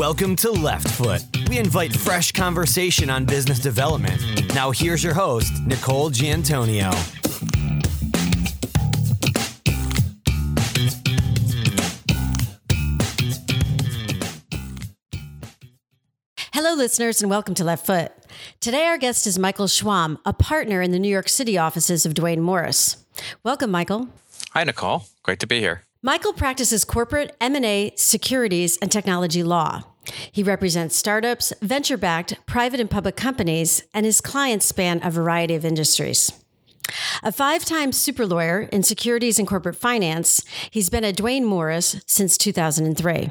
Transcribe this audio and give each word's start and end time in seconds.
Welcome 0.00 0.34
to 0.36 0.50
Left 0.50 0.88
Foot. 0.92 1.20
We 1.50 1.58
invite 1.58 1.94
fresh 1.94 2.32
conversation 2.32 3.10
on 3.10 3.26
business 3.26 3.58
development. 3.58 4.54
Now, 4.54 4.70
here's 4.70 5.04
your 5.04 5.12
host, 5.12 5.52
Nicole 5.66 6.08
Giantonio. 6.08 6.90
Hello, 16.54 16.72
listeners, 16.72 17.20
and 17.20 17.30
welcome 17.30 17.54
to 17.56 17.62
Left 17.62 17.84
Foot. 17.84 18.10
Today, 18.60 18.86
our 18.86 18.96
guest 18.96 19.26
is 19.26 19.38
Michael 19.38 19.66
Schwamm, 19.66 20.16
a 20.24 20.32
partner 20.32 20.80
in 20.80 20.92
the 20.92 20.98
New 20.98 21.10
York 21.10 21.28
City 21.28 21.58
offices 21.58 22.06
of 22.06 22.14
Duane 22.14 22.40
Morris. 22.40 23.04
Welcome, 23.44 23.70
Michael. 23.70 24.08
Hi, 24.52 24.64
Nicole. 24.64 25.04
Great 25.22 25.40
to 25.40 25.46
be 25.46 25.60
here. 25.60 25.82
Michael 26.02 26.32
practices 26.32 26.86
corporate 26.86 27.36
M&A, 27.42 27.92
securities, 27.96 28.78
and 28.78 28.90
technology 28.90 29.42
law. 29.42 29.82
He 30.30 30.42
represents 30.42 30.96
startups, 30.96 31.52
venture-backed, 31.62 32.46
private 32.46 32.80
and 32.80 32.90
public 32.90 33.16
companies, 33.16 33.82
and 33.94 34.06
his 34.06 34.20
clients 34.20 34.66
span 34.66 35.00
a 35.02 35.10
variety 35.10 35.54
of 35.54 35.64
industries. 35.64 36.32
A 37.22 37.32
five 37.32 37.64
time 37.64 37.92
super 37.92 38.26
lawyer 38.26 38.62
in 38.72 38.82
securities 38.82 39.38
and 39.38 39.46
corporate 39.46 39.76
finance, 39.76 40.42
he's 40.70 40.90
been 40.90 41.04
at 41.04 41.16
Duane 41.16 41.44
Morris 41.44 42.02
since 42.06 42.36
2003. 42.36 43.30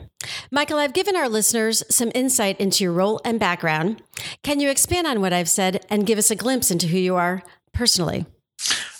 Michael, 0.51 0.77
I've 0.77 0.93
given 0.93 1.15
our 1.15 1.29
listeners 1.29 1.83
some 1.89 2.11
insight 2.15 2.59
into 2.59 2.83
your 2.83 2.93
role 2.93 3.21
and 3.25 3.39
background. 3.39 4.01
Can 4.43 4.59
you 4.59 4.69
expand 4.69 5.07
on 5.07 5.21
what 5.21 5.33
I've 5.33 5.49
said 5.49 5.85
and 5.89 6.05
give 6.05 6.17
us 6.17 6.31
a 6.31 6.35
glimpse 6.35 6.71
into 6.71 6.87
who 6.87 6.97
you 6.97 7.15
are 7.15 7.43
personally? 7.73 8.25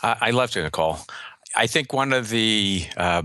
I 0.02 0.32
love 0.32 0.52
to, 0.52 0.64
Nicole. 0.64 1.00
I 1.56 1.68
think 1.68 1.94
one 1.94 2.14
of 2.14 2.30
the 2.30 2.86
uh, 2.96 3.24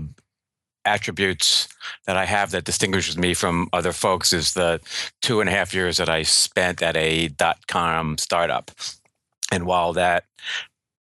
attributes 0.85 1.67
that 2.05 2.15
I 2.15 2.25
have 2.25 2.51
that 2.51 2.63
distinguishes 2.63 3.17
me 3.17 3.33
from 3.33 3.69
other 3.73 3.91
folks 3.91 4.33
is 4.33 4.53
the 4.53 4.79
two 5.21 5.41
and 5.41 5.49
a 5.49 5.53
half 5.53 5.73
years 5.73 5.97
that 5.97 6.09
I 6.09 6.23
spent 6.23 6.81
at 6.81 6.95
a 6.95 7.27
dot 7.29 7.67
com 7.67 8.17
startup. 8.17 8.71
And 9.51 9.65
while 9.65 9.93
that 9.93 10.25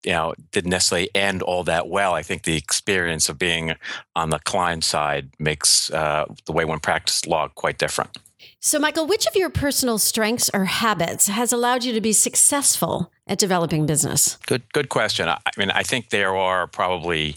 you 0.04 0.12
know 0.12 0.34
didn't 0.50 0.70
necessarily 0.70 1.10
end 1.14 1.42
all 1.42 1.64
that 1.64 1.88
well, 1.88 2.14
I 2.14 2.22
think 2.22 2.42
the 2.42 2.56
experience 2.56 3.28
of 3.28 3.38
being 3.38 3.74
on 4.16 4.30
the 4.30 4.38
client 4.38 4.84
side 4.84 5.30
makes 5.38 5.90
uh, 5.90 6.26
the 6.46 6.52
way 6.52 6.64
one 6.64 6.80
practices 6.80 7.26
law 7.26 7.48
quite 7.48 7.78
different. 7.78 8.18
So, 8.64 8.78
Michael, 8.78 9.06
which 9.06 9.26
of 9.26 9.34
your 9.34 9.50
personal 9.50 9.98
strengths 9.98 10.48
or 10.54 10.66
habits 10.66 11.26
has 11.26 11.52
allowed 11.52 11.82
you 11.84 11.92
to 11.92 12.00
be 12.00 12.12
successful 12.12 13.10
at 13.26 13.38
developing 13.38 13.86
business? 13.86 14.36
Good, 14.46 14.62
good 14.72 14.88
question. 14.88 15.28
I 15.28 15.38
mean, 15.56 15.70
I 15.70 15.82
think 15.82 16.10
there 16.10 16.36
are 16.36 16.66
probably, 16.66 17.34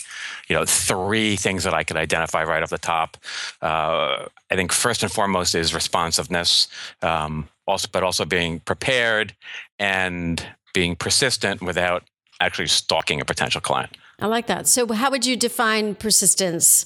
you 0.48 0.56
know, 0.56 0.66
three 0.66 1.36
things 1.36 1.64
that 1.64 1.74
I 1.74 1.84
could 1.84 1.98
identify 1.98 2.44
right 2.44 2.64
off 2.64 2.70
the 2.70 2.78
top. 2.78 3.18
Uh, 3.62 4.26
I 4.50 4.56
think 4.56 4.72
first 4.72 5.04
and 5.04 5.12
foremost 5.12 5.54
is 5.56 5.74
responsiveness, 5.74 6.68
um, 7.02 7.48
also, 7.68 7.88
but 7.92 8.04
also 8.04 8.26
being 8.26 8.60
prepared 8.62 9.36
and 9.80 10.46
being 10.74 10.96
persistent 10.96 11.62
without 11.62 12.04
actually 12.40 12.68
stalking 12.68 13.22
a 13.22 13.26
potential 13.26 13.62
client. 13.62 13.96
I 14.20 14.28
like 14.28 14.48
that. 14.48 14.68
So, 14.68 14.88
how 14.92 15.12
would 15.12 15.26
you 15.26 15.36
define 15.36 15.96
persistence? 15.96 16.86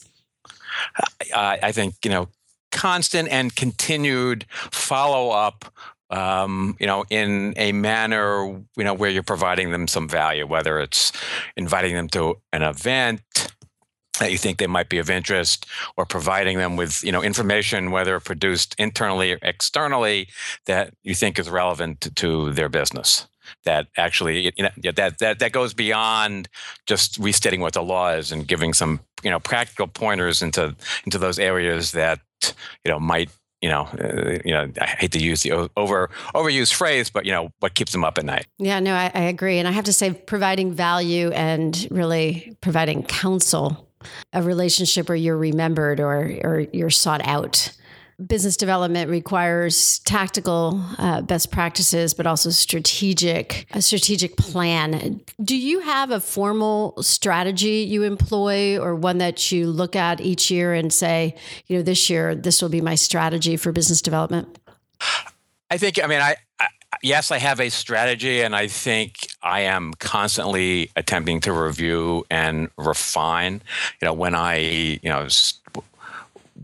I, 1.33 1.59
I 1.63 1.71
think 1.71 1.95
you 2.03 2.11
know 2.11 2.29
constant 2.71 3.29
and 3.29 3.55
continued 3.55 4.45
follow 4.49 5.31
up 5.31 5.65
um, 6.09 6.75
you 6.79 6.87
know, 6.87 7.05
in 7.09 7.53
a 7.57 7.71
manner, 7.71 8.45
you 8.75 8.83
know, 8.83 8.93
where 8.93 9.09
you're 9.09 9.23
providing 9.23 9.71
them 9.71 9.87
some 9.87 10.09
value, 10.09 10.45
whether 10.45 10.79
it's 10.79 11.11
inviting 11.55 11.93
them 11.93 12.09
to 12.09 12.35
an 12.51 12.63
event 12.63 13.21
that 14.19 14.31
you 14.31 14.37
think 14.37 14.57
they 14.57 14.67
might 14.67 14.89
be 14.89 14.97
of 14.97 15.09
interest, 15.09 15.65
or 15.95 16.05
providing 16.05 16.57
them 16.57 16.75
with, 16.75 17.03
you 17.03 17.11
know, 17.11 17.23
information, 17.23 17.91
whether 17.91 18.19
produced 18.19 18.75
internally 18.77 19.33
or 19.33 19.39
externally, 19.41 20.27
that 20.65 20.93
you 21.03 21.15
think 21.15 21.39
is 21.39 21.49
relevant 21.49 22.01
to, 22.01 22.11
to 22.15 22.51
their 22.53 22.69
business. 22.69 23.27
That 23.65 23.87
actually, 23.97 24.53
you 24.57 24.63
know, 24.63 24.91
that 24.93 25.17
that 25.17 25.39
that 25.39 25.51
goes 25.51 25.73
beyond 25.73 26.49
just 26.85 27.17
restating 27.17 27.61
what 27.61 27.73
the 27.73 27.81
law 27.81 28.11
is 28.11 28.31
and 28.31 28.47
giving 28.47 28.73
some, 28.73 28.99
you 29.23 29.31
know, 29.31 29.39
practical 29.39 29.87
pointers 29.87 30.43
into 30.43 30.75
into 31.03 31.17
those 31.17 31.39
areas 31.39 31.93
that 31.93 32.19
you 32.85 32.91
know 32.91 32.99
might 32.99 33.29
you 33.61 33.69
know, 33.69 33.83
uh, 33.99 34.39
you 34.45 34.51
know, 34.51 34.71
I 34.79 34.85
hate 34.85 35.11
to 35.11 35.19
use 35.19 35.43
the 35.43 35.69
over 35.75 36.09
overused 36.33 36.73
phrase, 36.73 37.09
but 37.09 37.25
you 37.25 37.31
know, 37.31 37.51
what 37.59 37.73
keeps 37.73 37.91
them 37.91 38.03
up 38.03 38.17
at 38.17 38.25
night. 38.25 38.47
Yeah, 38.57 38.79
no, 38.79 38.93
I, 38.93 39.11
I 39.13 39.21
agree, 39.23 39.59
and 39.59 39.67
I 39.67 39.71
have 39.71 39.85
to 39.85 39.93
say, 39.93 40.13
providing 40.13 40.73
value 40.73 41.31
and 41.31 41.87
really 41.91 42.55
providing 42.61 43.03
counsel, 43.03 43.89
a 44.33 44.41
relationship 44.41 45.09
where 45.09 45.15
you're 45.15 45.37
remembered 45.37 45.99
or 45.99 46.39
or 46.43 46.59
you're 46.71 46.89
sought 46.89 47.21
out 47.25 47.71
business 48.25 48.57
development 48.57 49.09
requires 49.09 49.99
tactical 49.99 50.81
uh, 50.97 51.21
best 51.21 51.51
practices, 51.51 52.13
but 52.13 52.27
also 52.27 52.49
strategic 52.49 53.65
a 53.71 53.81
strategic 53.81 54.37
plan. 54.37 55.21
Do 55.43 55.55
you 55.55 55.79
have 55.79 56.11
a 56.11 56.19
formal 56.19 57.01
strategy 57.01 57.81
you 57.81 58.03
employ, 58.03 58.77
or 58.77 58.95
one 58.95 59.19
that 59.19 59.51
you 59.51 59.67
look 59.67 59.95
at 59.95 60.21
each 60.21 60.51
year 60.51 60.73
and 60.73 60.91
say, 60.91 61.35
you 61.67 61.77
know, 61.77 61.83
this 61.83 62.09
year 62.09 62.35
this 62.35 62.61
will 62.61 62.69
be 62.69 62.81
my 62.81 62.95
strategy 62.95 63.57
for 63.57 63.71
business 63.71 64.01
development? 64.01 64.57
I 65.69 65.77
think. 65.77 66.03
I 66.03 66.07
mean, 66.07 66.21
I, 66.21 66.35
I 66.59 66.67
yes, 67.01 67.31
I 67.31 67.37
have 67.37 67.59
a 67.59 67.69
strategy, 67.69 68.41
and 68.41 68.55
I 68.55 68.67
think 68.67 69.27
I 69.41 69.61
am 69.61 69.93
constantly 69.93 70.91
attempting 70.95 71.41
to 71.41 71.53
review 71.53 72.25
and 72.29 72.69
refine. 72.77 73.61
You 74.01 74.07
know, 74.07 74.13
when 74.13 74.35
I 74.35 74.57
you 74.57 75.09
know 75.09 75.27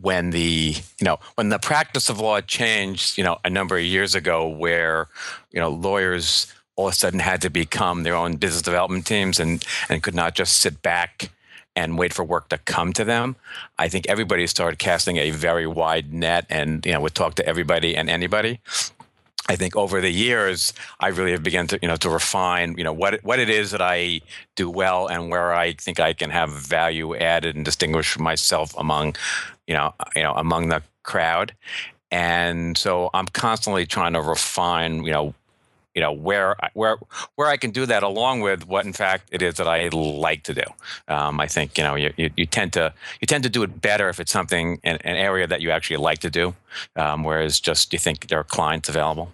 when 0.06 0.30
the 0.30 0.76
you 1.00 1.04
know 1.04 1.18
when 1.34 1.50
the 1.50 1.58
practice 1.58 2.10
of 2.10 2.20
law 2.20 2.40
changed 2.40 3.18
you 3.18 3.24
know 3.24 3.40
a 3.44 3.50
number 3.50 3.76
of 3.76 3.84
years 3.84 4.14
ago 4.14 4.48
where 4.48 5.08
you 5.52 5.60
know 5.60 5.70
lawyers 5.70 6.46
all 6.76 6.88
of 6.88 6.94
a 6.94 6.96
sudden 6.96 7.20
had 7.20 7.42
to 7.42 7.50
become 7.50 8.04
their 8.04 8.14
own 8.14 8.36
business 8.36 8.62
development 8.62 9.08
teams 9.08 9.40
and 9.40 9.66
and 9.90 10.04
could 10.04 10.14
not 10.14 10.36
just 10.36 10.62
sit 10.62 10.84
back 10.84 11.32
and 11.76 11.98
wait 11.98 12.14
for 12.14 12.24
work 12.24 12.48
to 12.50 12.58
come 12.60 12.94
to 12.94 13.04
them. 13.04 13.36
I 13.80 13.90
think 13.90 14.06
everybody 14.08 14.46
started 14.46 14.78
casting 14.78 15.18
a 15.18 15.32
very 15.32 15.66
wide 15.66 16.14
net 16.14 16.46
and 16.50 16.86
you 16.86 16.92
know 16.92 17.02
would 17.02 17.16
talk 17.16 17.34
to 17.36 17.46
everybody 17.48 17.98
and 17.98 18.08
anybody. 18.08 18.60
I 19.48 19.56
think 19.56 19.76
over 19.76 20.02
the 20.02 20.10
years, 20.10 20.74
I 21.00 21.10
really 21.10 21.32
have 21.32 21.44
begun 21.44 21.68
to, 21.68 21.78
you 21.80 21.88
know, 21.88 21.98
to 21.98 22.10
refine, 22.10 22.76
you 22.80 22.84
know, 22.84 22.94
what 22.94 23.24
what 23.24 23.40
it 23.40 23.50
is 23.50 23.72
that 23.72 23.82
I 23.82 24.22
do 24.56 24.70
well 24.70 25.06
and 25.08 25.30
where 25.30 25.54
I 25.54 25.74
think 25.74 26.00
I 26.00 26.14
can 26.14 26.32
have 26.32 26.50
value 26.50 27.16
added 27.16 27.56
and 27.56 27.64
distinguish 27.64 28.18
myself 28.18 28.76
among, 28.76 29.16
you 29.68 29.74
know, 29.74 29.94
you 30.16 30.24
know, 30.24 30.34
among 30.34 30.70
the 30.70 30.82
crowd. 31.04 31.54
And 32.12 32.78
so 32.78 33.10
I'm 33.14 33.26
constantly 33.28 33.86
trying 33.86 34.14
to 34.14 34.22
refine, 34.22 35.04
you 35.04 35.12
know, 35.12 35.34
you 35.96 36.02
know 36.02 36.12
where 36.12 36.58
where 36.74 36.98
where 37.36 37.48
I 37.48 37.56
can 37.56 37.72
do 37.72 37.86
that 37.86 38.04
along 38.04 38.42
with 38.42 38.68
what 38.68 38.86
in 38.86 38.92
fact 38.92 39.30
it 39.32 39.42
is 39.42 39.56
that 39.56 39.68
I 39.68 39.88
like 39.88 40.44
to 40.44 40.54
do. 40.54 40.64
Um, 41.08 41.40
I 41.40 41.48
think 41.48 41.78
you 41.78 41.86
know 41.86 41.96
you, 41.96 42.14
you, 42.18 42.30
you, 42.36 42.46
tend 42.46 42.74
to 42.74 42.94
you 43.22 43.26
tend 43.26 43.46
to 43.46 43.50
do 43.50 43.64
it 43.64 43.82
better 43.82 44.10
if 44.10 44.20
it's 44.20 44.32
something 44.32 44.80
an, 44.84 44.98
an 44.98 45.16
area 45.16 45.48
that 45.48 45.62
you 45.62 45.72
actually 45.72 45.98
like 45.98 46.20
to 46.20 46.30
do, 46.30 46.54
um, 46.98 47.24
whereas 47.24 47.62
just 47.62 47.94
you 47.94 48.00
think 48.00 48.28
there 48.28 48.40
are 48.40 48.44
clients 48.44 48.90
available. 48.90 49.32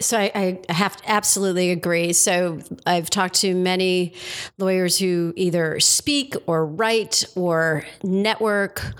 So 0.00 0.18
I, 0.18 0.58
I 0.68 0.72
have 0.72 0.96
absolutely 1.06 1.70
agree. 1.70 2.12
So 2.12 2.60
I've 2.86 3.10
talked 3.10 3.34
to 3.36 3.54
many 3.54 4.14
lawyers 4.58 4.98
who 4.98 5.32
either 5.36 5.80
speak 5.80 6.34
or 6.46 6.64
write 6.64 7.24
or 7.34 7.84
network. 8.02 8.94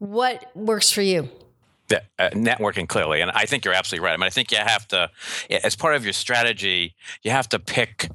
What 0.00 0.50
works 0.56 0.90
for 0.90 1.02
you? 1.02 1.28
uh, 2.18 2.30
networking 2.30 2.88
clearly, 2.88 3.20
and 3.20 3.30
I 3.32 3.44
think 3.44 3.64
you're 3.64 3.74
absolutely 3.74 4.04
right. 4.04 4.14
I 4.14 4.16
mean, 4.16 4.26
I 4.26 4.30
think 4.30 4.50
you 4.50 4.58
have 4.58 4.86
to, 4.88 5.10
as 5.62 5.76
part 5.76 5.94
of 5.94 6.04
your 6.04 6.12
strategy, 6.12 6.94
you 7.22 7.30
have 7.30 7.48
to 7.50 7.58
pick 7.58 8.08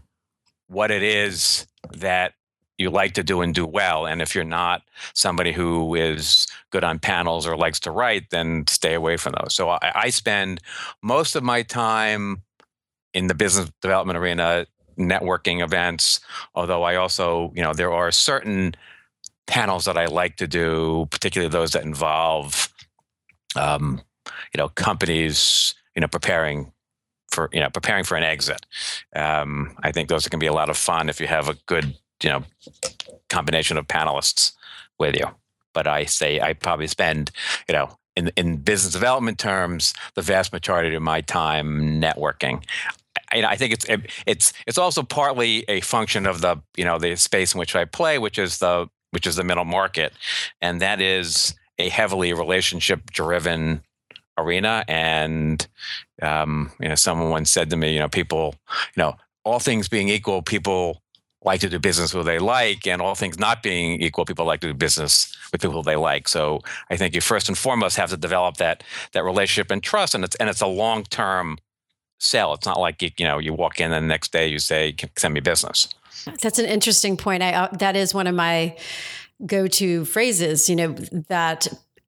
what 0.67 0.91
it 0.91 1.03
is 1.03 1.67
that 1.91 2.33
you 2.77 2.89
like 2.89 3.13
to 3.13 3.23
do 3.23 3.41
and 3.41 3.53
do 3.53 3.65
well. 3.65 4.05
And 4.05 4.21
if 4.21 4.35
you're 4.35 4.43
not 4.43 4.81
somebody 5.13 5.51
who 5.51 5.95
is 5.95 6.47
good 6.71 6.83
on 6.83 6.99
panels 6.99 7.47
or 7.47 7.55
likes 7.55 7.79
to 7.81 7.91
write, 7.91 8.31
then 8.31 8.65
stay 8.67 8.93
away 8.93 9.17
from 9.17 9.33
those. 9.39 9.53
So 9.53 9.69
I, 9.69 9.91
I 9.93 10.09
spend 10.09 10.61
most 11.01 11.35
of 11.35 11.43
my 11.43 11.61
time 11.61 12.41
in 13.13 13.27
the 13.27 13.35
business 13.35 13.71
development 13.81 14.17
arena, 14.17 14.65
networking 14.97 15.63
events. 15.63 16.19
Although 16.53 16.83
I 16.83 16.95
also, 16.95 17.51
you 17.55 17.61
know, 17.61 17.73
there 17.73 17.93
are 17.93 18.11
certain 18.11 18.75
panels 19.47 19.85
that 19.85 19.97
I 19.97 20.05
like 20.05 20.37
to 20.37 20.47
do, 20.47 21.07
particularly 21.11 21.51
those 21.51 21.71
that 21.71 21.83
involve 21.83 22.73
um, 23.55 24.01
you 24.53 24.57
know, 24.57 24.69
companies, 24.69 25.75
you 25.95 26.01
know, 26.01 26.07
preparing 26.07 26.71
for, 27.29 27.49
you 27.51 27.59
know, 27.59 27.69
preparing 27.69 28.03
for 28.03 28.15
an 28.15 28.23
exit. 28.23 28.65
Um, 29.15 29.75
I 29.83 29.91
think 29.91 30.09
those 30.09 30.27
can 30.27 30.39
be 30.39 30.47
a 30.47 30.53
lot 30.53 30.69
of 30.69 30.77
fun 30.77 31.09
if 31.09 31.19
you 31.19 31.27
have 31.27 31.49
a 31.49 31.55
good, 31.65 31.95
you 32.23 32.29
know, 32.29 32.43
combination 33.29 33.77
of 33.77 33.87
panelists 33.87 34.53
with 34.99 35.15
you. 35.15 35.27
But 35.73 35.87
I 35.87 36.05
say 36.05 36.39
I 36.39 36.53
probably 36.53 36.87
spend, 36.87 37.31
you 37.67 37.73
know, 37.73 37.97
in 38.15 38.31
in 38.37 38.57
business 38.57 38.93
development 38.93 39.37
terms, 39.37 39.93
the 40.13 40.21
vast 40.21 40.53
majority 40.53 40.95
of 40.95 41.01
my 41.01 41.19
time 41.19 41.99
networking. 42.01 42.63
I, 43.33 43.43
I 43.43 43.55
think 43.57 43.73
it's 43.73 43.85
it's 44.25 44.53
it's 44.65 44.77
also 44.77 45.03
partly 45.03 45.65
a 45.67 45.81
function 45.81 46.25
of 46.25 46.39
the 46.39 46.61
you 46.77 46.85
know 46.85 46.97
the 46.97 47.17
space 47.17 47.53
in 47.53 47.59
which 47.59 47.75
I 47.75 47.83
play, 47.83 48.17
which 48.17 48.37
is 48.37 48.59
the 48.59 48.87
which 49.15 49.25
is 49.25 49.37
the 49.37 49.43
middle 49.43 49.65
market, 49.65 50.13
and 50.61 50.81
that 50.81 51.01
is 51.01 51.55
a 51.79 51.89
heavily 51.89 52.33
relationship 52.33 53.09
driven 53.11 53.81
arena. 54.37 54.83
And 54.87 55.65
um, 56.21 56.71
you 56.79 56.89
know, 56.89 56.95
someone 56.95 57.29
once 57.29 57.49
said 57.49 57.69
to 57.71 57.77
me, 57.77 57.93
you 57.93 57.99
know, 57.99 58.09
people, 58.09 58.55
you 58.95 59.01
know, 59.01 59.15
all 59.43 59.59
things 59.59 59.87
being 59.87 60.09
equal, 60.09 60.41
people 60.41 61.01
like 61.43 61.61
to 61.61 61.69
do 61.69 61.79
business 61.79 62.13
with 62.13 62.25
they 62.25 62.39
like, 62.39 62.85
and 62.87 63.01
all 63.01 63.15
things 63.15 63.39
not 63.39 63.63
being 63.63 64.01
equal, 64.01 64.25
people 64.25 64.45
like 64.45 64.59
to 64.61 64.67
do 64.67 64.73
business 64.73 65.35
with 65.51 65.61
people 65.61 65.81
they 65.81 65.95
like. 65.95 66.27
So 66.27 66.61
I 66.89 66.97
think 66.97 67.15
you 67.15 67.21
first 67.21 67.47
and 67.47 67.57
foremost 67.57 67.97
have 67.97 68.09
to 68.09 68.17
develop 68.17 68.57
that 68.57 68.83
that 69.13 69.23
relationship 69.23 69.71
and 69.71 69.81
trust, 69.81 70.13
and 70.13 70.23
it's 70.25 70.35
and 70.35 70.49
it's 70.49 70.61
a 70.61 70.67
long 70.67 71.03
term 71.03 71.57
sell. 72.19 72.53
It's 72.53 72.65
not 72.65 72.79
like 72.79 73.01
you, 73.01 73.11
you 73.17 73.25
know 73.25 73.39
you 73.39 73.53
walk 73.53 73.79
in 73.79 73.91
and 73.91 74.03
the 74.03 74.07
next 74.07 74.31
day 74.31 74.47
you 74.47 74.59
say 74.59 74.95
send 75.17 75.33
me 75.33 75.39
business. 75.39 75.89
That's 76.41 76.59
an 76.59 76.65
interesting 76.65 77.17
point. 77.17 77.43
I 77.43 77.53
uh, 77.53 77.67
that 77.79 77.95
is 77.95 78.13
one 78.13 78.27
of 78.27 78.35
my 78.35 78.77
go 79.45 79.67
to 79.67 80.05
phrases. 80.05 80.69
You 80.69 80.75
know 80.75 80.91
that 81.29 81.67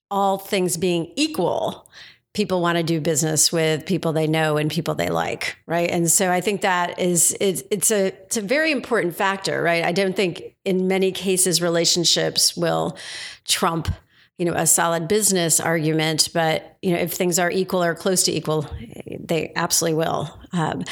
all 0.09 0.37
things 0.37 0.77
being 0.77 1.11
equal, 1.15 1.87
people 2.33 2.61
want 2.61 2.77
to 2.77 2.83
do 2.83 3.01
business 3.01 3.51
with 3.51 3.85
people 3.85 4.13
they 4.13 4.27
know 4.27 4.57
and 4.57 4.71
people 4.71 4.95
they 4.95 5.09
like, 5.09 5.57
right? 5.65 5.89
And 5.89 6.09
so 6.09 6.31
I 6.31 6.39
think 6.39 6.61
that 6.61 6.99
is 6.99 7.35
it, 7.39 7.67
it's 7.71 7.91
a 7.91 8.07
it's 8.07 8.37
a 8.37 8.41
very 8.41 8.71
important 8.71 9.15
factor, 9.15 9.61
right? 9.61 9.83
I 9.83 9.91
don't 9.91 10.15
think 10.15 10.55
in 10.63 10.87
many 10.87 11.11
cases 11.11 11.61
relationships 11.61 12.55
will 12.55 12.97
trump 13.45 13.89
you 14.37 14.45
know 14.45 14.53
a 14.53 14.67
solid 14.67 15.07
business 15.07 15.59
argument 15.59 16.29
but 16.33 16.77
you 16.81 16.91
know 16.91 16.99
if 16.99 17.11
things 17.13 17.39
are 17.39 17.49
equal 17.49 17.83
or 17.83 17.95
close 17.95 18.23
to 18.23 18.31
equal 18.31 18.69
they 19.27 19.51
absolutely 19.55 19.97
will. 19.97 20.39
Um, 20.53 20.83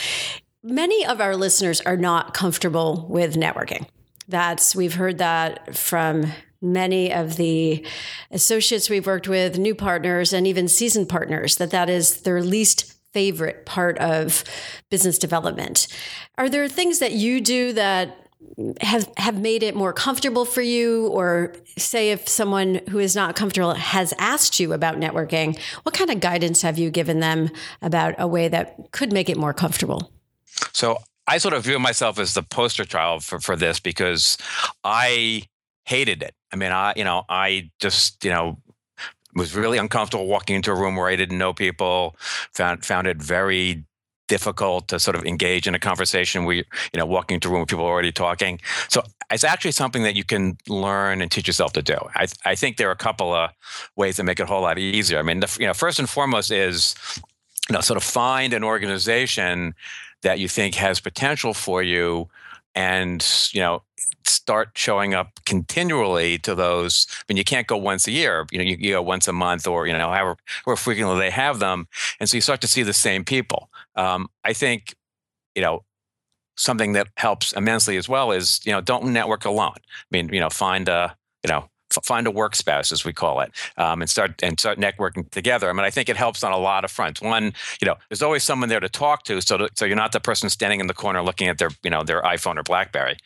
many 0.63 1.05
of 1.05 1.21
our 1.21 1.35
listeners 1.35 1.81
are 1.81 1.97
not 1.97 2.33
comfortable 2.33 3.05
with 3.09 3.35
networking. 3.35 3.87
That's 4.27 4.75
we've 4.75 4.95
heard 4.95 5.19
that 5.19 5.75
from 5.75 6.31
many 6.61 7.13
of 7.13 7.35
the 7.35 7.85
associates 8.31 8.89
we've 8.89 9.05
worked 9.05 9.27
with 9.27 9.57
new 9.57 9.75
partners 9.75 10.33
and 10.33 10.47
even 10.47 10.67
seasoned 10.67 11.09
partners 11.09 11.57
that 11.57 11.71
that 11.71 11.89
is 11.89 12.21
their 12.21 12.41
least 12.41 12.95
favorite 13.13 13.65
part 13.65 13.97
of 13.99 14.43
business 14.89 15.17
development. 15.17 15.87
Are 16.37 16.49
there 16.49 16.67
things 16.67 16.99
that 16.99 17.13
you 17.13 17.39
do 17.39 17.71
that 17.73 18.24
have 18.81 19.09
have 19.17 19.39
made 19.39 19.63
it 19.63 19.75
more 19.75 19.93
comfortable 19.93 20.45
for 20.45 20.61
you? 20.61 21.07
Or 21.07 21.53
say 21.77 22.11
if 22.11 22.27
someone 22.27 22.81
who 22.89 22.99
is 22.99 23.15
not 23.15 23.35
comfortable 23.35 23.73
has 23.73 24.13
asked 24.17 24.59
you 24.59 24.73
about 24.73 24.97
networking 24.97 25.59
what 25.83 25.95
kind 25.95 26.09
of 26.09 26.19
guidance 26.19 26.61
have 26.61 26.77
you 26.77 26.89
given 26.89 27.19
them 27.19 27.49
about 27.81 28.15
a 28.17 28.27
way 28.27 28.47
that 28.47 28.91
could 28.91 29.11
make 29.11 29.29
it 29.29 29.37
more 29.37 29.53
comfortable? 29.53 30.11
So 30.73 30.97
i 31.27 31.37
sort 31.37 31.53
of 31.53 31.63
view 31.63 31.79
myself 31.79 32.19
as 32.19 32.33
the 32.33 32.43
poster 32.43 32.85
child 32.85 33.23
for, 33.23 33.39
for 33.39 33.55
this 33.55 33.79
because 33.79 34.37
i 34.83 35.43
hated 35.85 36.21
it. 36.21 36.35
I 36.51 36.55
mean 36.55 36.71
i 36.71 36.93
you 36.95 37.03
know 37.03 37.23
i 37.29 37.71
just 37.79 38.23
you 38.23 38.31
know 38.31 38.57
was 39.35 39.55
really 39.55 39.77
uncomfortable 39.77 40.27
walking 40.27 40.55
into 40.55 40.71
a 40.71 40.75
room 40.75 40.95
where 40.95 41.07
i 41.07 41.15
didn't 41.15 41.37
know 41.37 41.53
people 41.53 42.15
found 42.53 42.85
found 42.85 43.07
it 43.07 43.17
very 43.17 43.83
difficult 44.27 44.87
to 44.87 44.99
sort 44.99 45.15
of 45.15 45.25
engage 45.25 45.67
in 45.67 45.75
a 45.75 45.79
conversation 45.79 46.45
where 46.45 46.55
you 46.55 46.63
know 46.95 47.05
walking 47.05 47.35
into 47.35 47.47
a 47.47 47.51
room 47.51 47.61
with 47.61 47.69
people 47.69 47.85
already 47.85 48.11
talking 48.11 48.59
so 48.89 49.03
it's 49.31 49.43
actually 49.43 49.71
something 49.71 50.03
that 50.03 50.15
you 50.15 50.23
can 50.23 50.57
learn 50.67 51.21
and 51.21 51.31
teach 51.31 51.47
yourself 51.47 51.73
to 51.73 51.81
do 51.81 51.97
i, 52.15 52.27
I 52.45 52.55
think 52.55 52.77
there 52.77 52.89
are 52.89 52.93
a 52.93 52.97
couple 52.97 53.33
of 53.33 53.51
ways 53.95 54.15
to 54.17 54.23
make 54.23 54.39
it 54.39 54.43
a 54.43 54.45
whole 54.47 54.61
lot 54.61 54.77
easier 54.77 55.19
i 55.19 55.21
mean 55.21 55.39
the, 55.39 55.57
you 55.59 55.67
know 55.67 55.73
first 55.73 55.99
and 55.99 56.09
foremost 56.09 56.51
is 56.51 56.95
you 57.69 57.73
know 57.73 57.81
sort 57.81 57.97
of 57.97 58.03
find 58.03 58.53
an 58.53 58.63
organization 58.63 59.73
that 60.21 60.39
you 60.39 60.47
think 60.47 60.75
has 60.75 60.99
potential 60.99 61.53
for 61.53 61.83
you 61.83 62.27
and 62.73 63.49
you 63.53 63.61
know 63.61 63.81
start 64.27 64.71
showing 64.75 65.13
up 65.13 65.39
continually 65.45 66.37
to 66.39 66.55
those. 66.55 67.07
I 67.09 67.23
mean, 67.29 67.37
you 67.37 67.43
can't 67.43 67.67
go 67.67 67.77
once 67.77 68.07
a 68.07 68.11
year. 68.11 68.45
You 68.51 68.57
know, 68.57 68.63
you, 68.63 68.77
you 68.79 68.91
go 68.93 69.01
once 69.01 69.27
a 69.27 69.33
month, 69.33 69.67
or 69.67 69.87
you 69.87 69.93
know, 69.93 70.09
however, 70.09 70.37
however 70.65 70.77
frequently 70.77 71.19
they 71.19 71.31
have 71.31 71.59
them, 71.59 71.87
and 72.19 72.29
so 72.29 72.37
you 72.37 72.41
start 72.41 72.61
to 72.61 72.67
see 72.67 72.83
the 72.83 72.93
same 72.93 73.23
people. 73.23 73.69
Um, 73.95 74.27
I 74.43 74.53
think, 74.53 74.95
you 75.55 75.61
know, 75.61 75.83
something 76.57 76.93
that 76.93 77.07
helps 77.17 77.51
immensely 77.53 77.97
as 77.97 78.07
well 78.07 78.31
is 78.31 78.59
you 78.65 78.71
know 78.71 78.81
don't 78.81 79.05
network 79.11 79.45
alone. 79.45 79.75
I 79.77 80.05
mean, 80.11 80.29
you 80.33 80.39
know, 80.39 80.49
find 80.49 80.87
a 80.89 81.15
you 81.43 81.49
know 81.49 81.69
find 82.03 82.27
a 82.27 82.31
work 82.31 82.55
spouse 82.55 82.91
as 82.91 83.05
we 83.05 83.13
call 83.13 83.39
it 83.39 83.51
um, 83.77 84.01
and 84.01 84.09
start 84.09 84.41
and 84.43 84.59
start 84.59 84.77
networking 84.77 85.29
together. 85.31 85.69
I 85.69 85.73
mean 85.73 85.85
i 85.85 85.89
think 85.89 86.09
it 86.09 86.17
helps 86.17 86.43
on 86.43 86.51
a 86.51 86.57
lot 86.57 86.83
of 86.83 86.91
fronts. 86.91 87.21
One 87.21 87.53
you 87.81 87.85
know 87.85 87.95
there's 88.09 88.21
always 88.21 88.43
someone 88.43 88.69
there 88.69 88.79
to 88.79 88.89
talk 88.89 89.23
to 89.23 89.41
so 89.41 89.57
to, 89.57 89.69
so 89.75 89.85
you're 89.85 89.95
not 89.95 90.11
the 90.11 90.19
person 90.19 90.49
standing 90.49 90.79
in 90.79 90.87
the 90.87 90.93
corner 90.93 91.21
looking 91.21 91.47
at 91.47 91.57
their 91.57 91.69
you 91.83 91.89
know 91.89 92.03
their 92.03 92.21
iphone 92.23 92.57
or 92.57 92.63
blackberry. 92.63 93.17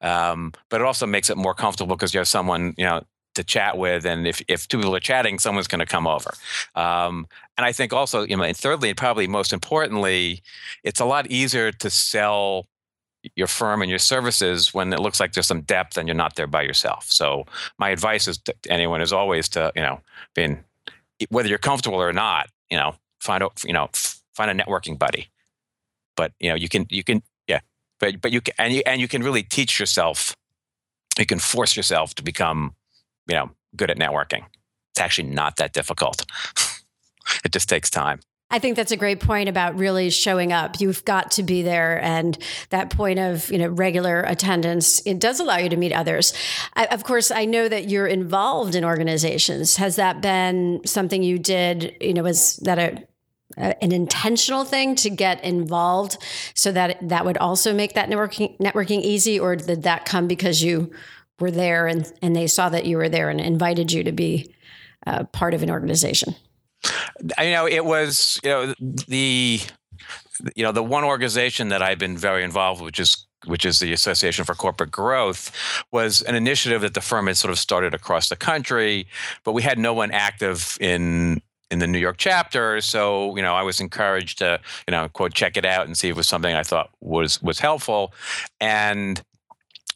Um, 0.00 0.52
but 0.68 0.80
it 0.80 0.86
also 0.86 1.06
makes 1.06 1.30
it 1.30 1.36
more 1.36 1.54
comfortable 1.54 1.96
because 1.96 2.12
you 2.14 2.18
have 2.18 2.28
someone 2.28 2.74
you 2.76 2.84
know 2.84 3.02
to 3.38 3.44
chat 3.44 3.78
with 3.78 4.04
and 4.04 4.26
if, 4.26 4.42
if 4.48 4.68
two 4.68 4.78
people 4.78 4.94
are 4.94 5.00
chatting 5.00 5.38
someone's 5.38 5.68
going 5.68 5.78
to 5.78 5.86
come 5.86 6.06
over 6.06 6.34
um, 6.74 7.26
and 7.56 7.64
i 7.64 7.72
think 7.72 7.92
also 7.92 8.22
you 8.26 8.36
know 8.36 8.42
and 8.42 8.56
thirdly 8.56 8.90
and 8.90 8.98
probably 8.98 9.26
most 9.26 9.52
importantly 9.52 10.42
it's 10.84 11.00
a 11.00 11.04
lot 11.04 11.26
easier 11.30 11.72
to 11.72 11.88
sell 11.88 12.66
your 13.36 13.46
firm 13.46 13.82
and 13.82 13.90
your 13.90 13.98
services 13.98 14.72
when 14.72 14.92
it 14.92 15.00
looks 15.00 15.20
like 15.20 15.32
there's 15.32 15.46
some 15.46 15.62
depth 15.62 15.96
and 15.96 16.06
you're 16.08 16.14
not 16.14 16.36
there 16.36 16.46
by 16.46 16.62
yourself. 16.62 17.06
So 17.10 17.46
my 17.78 17.90
advice 17.90 18.28
is 18.28 18.38
to 18.38 18.54
anyone 18.68 19.00
is 19.00 19.12
always 19.12 19.48
to 19.50 19.72
you 19.74 19.82
know 19.82 20.00
being 20.34 20.64
whether 21.30 21.48
you're 21.48 21.58
comfortable 21.58 22.00
or 22.00 22.12
not, 22.12 22.48
you 22.70 22.76
know 22.76 22.94
find 23.20 23.42
a 23.42 23.48
you 23.64 23.72
know 23.72 23.88
find 24.34 24.50
a 24.50 24.62
networking 24.62 24.98
buddy. 24.98 25.28
But 26.16 26.32
you 26.40 26.48
know 26.50 26.54
you 26.54 26.68
can 26.68 26.86
you 26.90 27.04
can 27.04 27.22
yeah, 27.46 27.60
but 28.00 28.20
but 28.20 28.32
you 28.32 28.40
can 28.40 28.54
and 28.58 28.72
you 28.72 28.82
and 28.86 29.00
you 29.00 29.08
can 29.08 29.22
really 29.22 29.42
teach 29.42 29.78
yourself. 29.78 30.36
You 31.18 31.26
can 31.26 31.40
force 31.40 31.76
yourself 31.76 32.14
to 32.14 32.22
become 32.22 32.74
you 33.28 33.34
know 33.34 33.50
good 33.76 33.90
at 33.90 33.98
networking. 33.98 34.44
It's 34.92 35.00
actually 35.00 35.28
not 35.28 35.56
that 35.56 35.72
difficult. 35.72 36.24
it 37.44 37.52
just 37.52 37.68
takes 37.68 37.90
time. 37.90 38.20
I 38.50 38.58
think 38.58 38.76
that's 38.76 38.92
a 38.92 38.96
great 38.96 39.20
point 39.20 39.50
about 39.50 39.76
really 39.76 40.08
showing 40.08 40.54
up. 40.54 40.80
You've 40.80 41.04
got 41.04 41.32
to 41.32 41.42
be 41.42 41.60
there, 41.60 42.02
and 42.02 42.36
that 42.70 42.88
point 42.90 43.18
of 43.18 43.50
you 43.50 43.58
know 43.58 43.68
regular 43.68 44.22
attendance 44.22 45.00
it 45.06 45.20
does 45.20 45.38
allow 45.38 45.58
you 45.58 45.68
to 45.68 45.76
meet 45.76 45.92
others. 45.92 46.32
I, 46.74 46.86
of 46.86 47.04
course, 47.04 47.30
I 47.30 47.44
know 47.44 47.68
that 47.68 47.88
you're 47.88 48.06
involved 48.06 48.74
in 48.74 48.84
organizations. 48.84 49.76
Has 49.76 49.96
that 49.96 50.22
been 50.22 50.80
something 50.86 51.22
you 51.22 51.38
did? 51.38 51.94
You 52.00 52.14
know, 52.14 52.22
was 52.22 52.56
that 52.56 52.78
a 52.78 53.04
an 53.58 53.92
intentional 53.92 54.64
thing 54.64 54.94
to 54.94 55.10
get 55.10 55.42
involved 55.42 56.16
so 56.54 56.70
that 56.72 56.96
that 57.08 57.24
would 57.24 57.38
also 57.38 57.74
make 57.74 57.94
that 57.94 58.08
networking 58.08 58.56
networking 58.58 59.02
easy, 59.02 59.38
or 59.38 59.56
did 59.56 59.82
that 59.82 60.06
come 60.06 60.26
because 60.26 60.62
you 60.62 60.90
were 61.40 61.50
there 61.50 61.86
and 61.86 62.10
and 62.22 62.34
they 62.34 62.46
saw 62.46 62.68
that 62.68 62.86
you 62.86 62.96
were 62.96 63.08
there 63.08 63.30
and 63.30 63.40
invited 63.40 63.92
you 63.92 64.04
to 64.04 64.12
be 64.12 64.52
uh, 65.06 65.24
part 65.24 65.54
of 65.54 65.62
an 65.62 65.70
organization? 65.70 66.34
I 67.36 67.50
know 67.50 67.66
it 67.66 67.84
was 67.84 68.40
you 68.42 68.50
know 68.50 68.74
the 68.78 69.60
you 70.54 70.64
know 70.64 70.72
the 70.72 70.82
one 70.82 71.04
organization 71.04 71.68
that 71.68 71.82
I've 71.82 71.98
been 71.98 72.16
very 72.16 72.44
involved 72.44 72.80
with, 72.80 72.86
which 72.86 73.00
is 73.00 73.26
which 73.46 73.64
is 73.64 73.78
the 73.78 73.92
Association 73.92 74.44
for 74.44 74.54
Corporate 74.54 74.90
Growth, 74.90 75.52
was 75.92 76.22
an 76.22 76.34
initiative 76.34 76.82
that 76.82 76.94
the 76.94 77.00
firm 77.00 77.28
had 77.28 77.36
sort 77.36 77.52
of 77.52 77.58
started 77.58 77.94
across 77.94 78.28
the 78.28 78.36
country, 78.36 79.06
but 79.44 79.52
we 79.52 79.62
had 79.62 79.78
no 79.78 79.94
one 79.94 80.10
active 80.10 80.76
in 80.80 81.40
in 81.70 81.80
the 81.80 81.86
New 81.86 81.98
York 81.98 82.16
chapter. 82.16 82.80
So, 82.80 83.36
you 83.36 83.42
know, 83.42 83.54
I 83.54 83.62
was 83.62 83.78
encouraged 83.78 84.38
to, 84.38 84.58
you 84.86 84.92
know, 84.92 85.08
quote, 85.10 85.34
check 85.34 85.56
it 85.56 85.66
out 85.66 85.86
and 85.86 85.96
see 85.96 86.08
if 86.08 86.12
it 86.12 86.16
was 86.16 86.26
something 86.26 86.54
I 86.54 86.62
thought 86.62 86.90
was 87.00 87.42
was 87.42 87.58
helpful. 87.58 88.12
And 88.60 89.22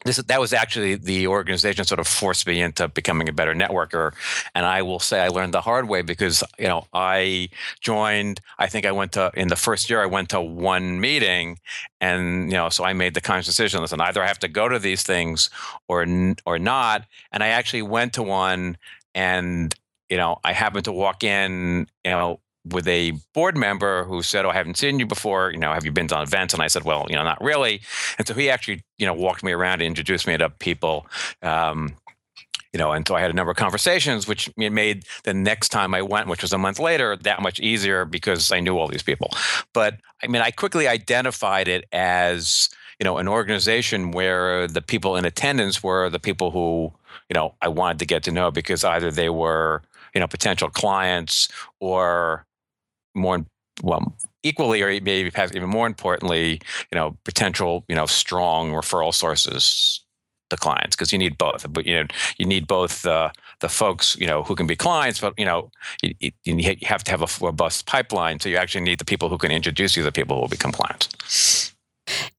this 0.05 0.17
that 0.17 0.41
was 0.41 0.53
actually 0.53 0.97
the 0.97 1.27
organization 1.27 1.85
sort 1.85 2.01
of 2.01 2.07
forced 2.07 2.47
me 2.47 2.61
into 2.61 2.89
becoming 2.89 3.29
a 3.29 3.33
better 3.33 3.55
networker. 3.55 4.13
And 4.55 4.67
i 4.67 4.83
will 4.83 4.99
say 5.01 5.21
i 5.21 5.29
learned 5.29 5.55
the 5.55 5.61
hard 5.61 5.89
way 5.89 6.03
because 6.03 6.43
you 6.59 6.69
know 6.69 6.87
i 6.93 7.49
joined 7.81 8.41
i 8.59 8.67
think 8.67 8.87
i 8.87 8.93
went 8.93 9.13
to 9.13 9.31
in 9.35 9.49
the 9.49 9.57
first 9.57 9.89
year 9.91 10.03
i 10.03 10.07
went 10.07 10.29
to 10.31 10.41
one 10.41 11.01
meeting 11.01 11.59
and 12.01 12.51
you 12.51 12.57
know 12.57 12.69
so 12.69 12.85
i 12.85 12.93
made 12.93 13.15
the 13.15 13.21
conscious 13.21 13.47
decision 13.47 13.81
listen 13.81 14.01
either 14.01 14.23
i 14.23 14.27
have 14.27 14.39
to 14.39 14.49
go 14.49 14.69
to 14.69 14.79
these 14.79 15.03
things 15.03 15.51
or 15.89 16.07
or 16.47 16.59
not. 16.59 17.07
And 17.33 17.43
i 17.43 17.49
actually 17.49 17.83
went 17.83 18.13
to 18.15 18.23
one 18.23 18.77
and 19.15 19.75
you 20.09 20.17
know 20.17 20.39
i 20.45 20.53
happened 20.53 20.85
to 20.85 20.93
walk 20.93 21.25
in 21.25 21.87
you 22.05 22.11
know 22.11 22.41
with 22.65 22.87
a 22.87 23.13
board 23.35 23.57
member 23.57 24.05
who 24.05 24.23
said, 24.23 24.45
"Oh, 24.45 24.51
I 24.51 24.55
haven't 24.55 24.79
seen 24.79 24.99
you 24.99 25.07
before. 25.07 25.51
You 25.51 25.59
know, 25.59 25.73
have 25.73 25.85
you 25.85 25.93
been 25.93 26.09
to 26.09 26.23
events?" 26.23 26.55
And 26.55 26.63
I 26.63 26.69
said, 26.69 26.85
"Well, 26.85 27.07
you 27.09 27.17
know, 27.17 27.25
not 27.25 27.43
really." 27.43 27.81
And 28.19 28.27
so 28.27 28.35
he 28.35 28.51
actually, 28.51 28.83
you 28.99 29.07
know, 29.07 29.15
walked 29.15 29.43
me 29.43 29.53
around 29.53 29.75
and 29.75 29.83
introduced 29.83 30.27
me 30.27 30.37
to 30.37 30.51
people. 30.51 31.07
Um, 31.43 31.97
you 32.73 32.79
know, 32.79 32.93
and 32.93 33.07
so 33.07 33.15
I 33.15 33.21
had 33.21 33.31
a 33.31 33.35
number 33.35 33.51
of 33.51 33.57
conversations, 33.59 34.27
which 34.27 34.51
made 34.57 35.05
the 35.25 35.35
next 35.35 35.69
time 35.69 35.95
I 35.95 36.01
went, 36.01 36.29
which 36.29 36.41
was 36.41 36.55
a 36.55 36.59
month 36.59 36.79
later, 36.79 37.17
that 37.17 37.43
much 37.43 37.61
easier 37.61 38.07
because 38.07 38.51
I 38.51 38.61
knew 38.61 38.79
all 38.79 38.89
these 38.89 39.03
people. 39.03 39.31
But 39.75 39.99
I 40.23 40.27
mean, 40.27 40.41
I 40.41 40.51
quickly 40.51 40.89
identified 40.89 41.69
it 41.69 41.85
as 41.93 42.71
you 42.99 43.05
know 43.05 43.19
an 43.19 43.29
organization 43.29 44.13
where 44.13 44.69
the 44.69 44.81
people 44.83 45.17
in 45.17 45.25
attendance 45.25 45.83
were 45.83 46.09
the 46.09 46.21
people 46.21 46.51
who 46.51 46.93
you 47.29 47.35
know 47.35 47.55
I 47.61 47.69
wanted 47.69 47.99
to 47.99 48.07
get 48.07 48.23
to 48.25 48.33
know 48.33 48.51
because 48.51 48.85
either 48.85 49.11
they 49.11 49.29
were 49.29 49.83
you 50.15 50.21
know 50.21 50.27
potential 50.27 50.71
clients 50.71 51.49
or 51.81 52.47
more 53.15 53.45
well 53.83 54.17
equally 54.43 54.83
or 54.83 54.89
maybe 54.89 55.31
even 55.55 55.69
more 55.69 55.87
importantly 55.87 56.61
you 56.91 56.97
know 56.97 57.17
potential 57.25 57.85
you 57.89 57.95
know 57.95 58.07
strong 58.07 58.71
referral 58.73 59.15
sources 59.15 60.03
the 60.53 60.57
clients 60.57 60.95
because 60.95 61.13
you 61.13 61.19
need 61.19 61.37
both. 61.37 61.67
But 61.73 61.85
you 61.85 61.97
know, 61.97 62.07
you 62.39 62.47
need 62.47 62.69
both 62.69 63.03
the 63.03 63.33
the 63.59 63.69
folks 63.69 64.17
you 64.21 64.27
know 64.29 64.45
who 64.45 64.55
can 64.55 64.69
be 64.69 64.77
clients, 64.77 65.19
but 65.19 65.35
you 65.37 65.45
know, 65.45 65.73
you, 66.03 66.31
you 66.45 66.79
have 66.83 67.03
to 67.05 67.11
have 67.11 67.23
a 67.23 67.45
robust 67.45 67.87
pipeline. 67.87 68.39
So 68.39 68.49
you 68.49 68.57
actually 68.57 68.85
need 68.85 69.01
the 69.01 69.05
people 69.05 69.29
who 69.29 69.39
can 69.39 69.51
introduce 69.51 69.97
you 69.97 70.05
the 70.05 70.13
people 70.13 70.37
who 70.37 70.43
will 70.43 70.49
become 70.49 70.71
clients. 70.71 71.62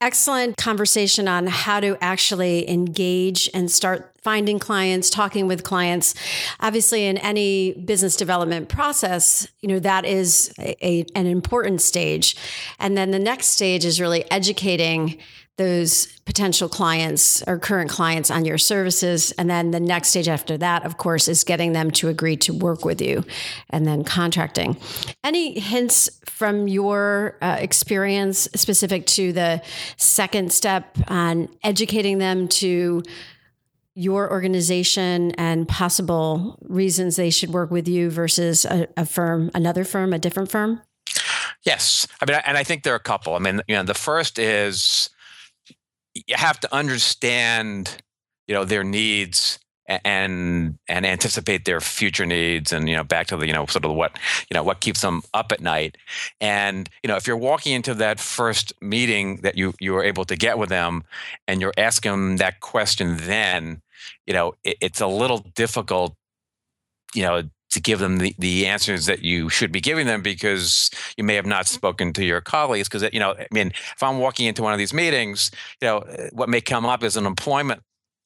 Excellent 0.04 0.58
conversation 0.58 1.30
on 1.30 1.48
how 1.48 1.80
to 1.80 1.98
actually 2.02 2.70
engage 2.70 3.50
and 3.54 3.72
start 3.72 4.14
finding 4.22 4.60
clients, 4.60 5.10
talking 5.10 5.48
with 5.48 5.64
clients. 5.64 6.14
Obviously, 6.60 7.06
in 7.06 7.18
any 7.20 7.72
business 7.72 8.18
development 8.18 8.68
process, 8.68 9.48
you 9.62 9.70
know, 9.70 9.80
that 9.80 10.04
is 10.04 10.54
a, 10.60 10.76
a, 10.86 11.06
an 11.16 11.26
important 11.26 11.82
stage. 11.82 12.36
And 12.80 12.98
then 12.98 13.12
the 13.12 13.20
next 13.20 13.46
stage 13.48 13.86
is 13.86 14.02
really 14.02 14.30
educating 14.30 15.20
those 15.58 16.08
potential 16.26 16.68
clients 16.68 17.44
or 17.46 17.60
current 17.60 17.90
clients 17.90 18.32
on 18.32 18.44
your 18.44 18.58
services. 18.58 19.32
And 19.34 19.50
then 19.50 19.72
the 19.72 19.80
next 19.80 20.10
stage 20.10 20.28
after 20.28 20.58
that, 20.58 20.84
of 20.84 20.98
course, 20.98 21.28
is 21.28 21.44
getting 21.44 21.74
them 21.74 21.92
to 21.92 22.08
agree 22.08 22.38
to 22.38 22.54
work 22.54 22.86
with 22.86 23.02
you 23.02 23.24
and 23.70 23.86
then 23.86 24.04
contracting. 24.04 24.78
Any 25.24 25.60
hints 25.60 26.10
from 26.26 26.68
your 26.68 27.38
uh, 27.42 27.58
experience 27.60 28.50
specific 28.56 29.06
to 29.08 29.32
the 29.32 29.62
second 29.98 30.52
step 30.52 30.98
on 31.08 31.50
educating 31.64 32.18
them 32.18 32.48
to 32.48 33.04
your 33.96 34.32
organization 34.32 35.32
and 35.34 35.68
possible 35.68 36.58
reasons 36.64 37.16
they 37.16 37.30
should 37.30 37.52
work 37.52 37.70
with 37.70 37.88
you 37.88 38.10
versus 38.10 38.66
a, 38.66 38.88
a 38.98 39.06
firm, 39.06 39.52
another 39.54 39.84
firm, 39.84 40.14
a 40.14 40.20
different 40.20 40.50
firm? 40.50 40.82
Yes. 41.64 42.08
I 42.20 42.26
mean, 42.30 42.42
and 42.46 42.58
I 42.58 42.64
think 42.64 42.82
there 42.82 42.94
are 42.94 42.98
a 42.98 43.00
couple. 43.00 43.36
I 43.36 43.40
mean, 43.40 43.62
you 43.68 43.76
know, 43.76 43.84
the 43.84 43.94
first 43.94 44.40
is 44.40 45.10
you 46.14 46.36
have 46.36 46.60
to 46.62 46.74
understand 46.74 47.98
you 48.48 48.54
know 48.54 48.66
their 48.66 48.84
needs 48.84 49.60
and 49.88 50.78
and 50.88 51.06
anticipate 51.06 51.66
their 51.66 51.82
future 51.82 52.26
needs 52.26 52.72
and 52.72 52.88
you 52.88 52.96
know 52.96 53.04
back 53.04 53.28
to 53.28 53.38
the 53.38 53.46
you 53.48 53.54
know 53.54 53.66
sort 53.66 53.84
of 53.86 53.94
what 53.94 54.18
you 54.50 54.54
know 54.54 54.64
what 54.64 54.80
keeps 54.80 55.02
them 55.02 55.22
up 55.34 55.52
at 55.52 55.62
night. 55.62 55.98
And 56.40 56.90
you 57.04 57.08
know 57.08 57.16
if 57.16 57.28
you're 57.28 57.38
walking 57.38 57.74
into 57.74 57.94
that 57.96 58.20
first 58.20 58.74
meeting 58.82 59.38
that 59.38 59.58
you 59.58 59.74
you 59.80 59.96
are 59.96 60.04
able 60.04 60.26
to 60.26 60.36
get 60.36 60.58
with 60.58 60.70
them 60.70 61.04
and 61.48 61.60
you're 61.60 61.74
asking 61.78 62.12
them 62.12 62.38
that 62.38 62.60
question 62.62 63.18
then 63.18 63.82
you 64.26 64.34
know 64.34 64.54
it, 64.64 64.78
it's 64.80 65.02
a 65.02 65.08
little 65.08 65.40
difficult 65.56 66.16
you 67.14 67.24
know 67.24 67.44
to 67.74 67.82
give 67.82 68.00
them 68.00 68.18
the, 68.18 68.36
the 68.40 68.66
answers 68.66 69.06
that 69.06 69.24
you 69.24 69.50
should 69.50 69.72
be 69.72 69.82
giving 69.82 70.08
them 70.08 70.22
because 70.22 70.90
you 71.18 71.24
may 71.24 71.36
have 71.36 71.46
not 71.46 71.68
spoken 71.68 72.14
to 72.14 72.24
your 72.24 72.42
colleagues 72.42 72.88
because 72.88 73.08
you 73.14 73.20
know 73.20 73.32
i 73.32 73.48
mean 73.52 73.68
if 73.68 74.02
i'm 74.02 74.20
walking 74.20 74.46
into 74.46 74.64
one 74.64 74.74
of 74.74 74.80
these 74.80 74.94
meetings 74.94 75.52
you 75.82 75.88
know 75.88 76.04
what 76.32 76.50
may 76.50 76.62
come 76.62 76.86
up 76.86 77.04
is 77.04 77.18
an 77.18 77.26
employment 77.26 77.82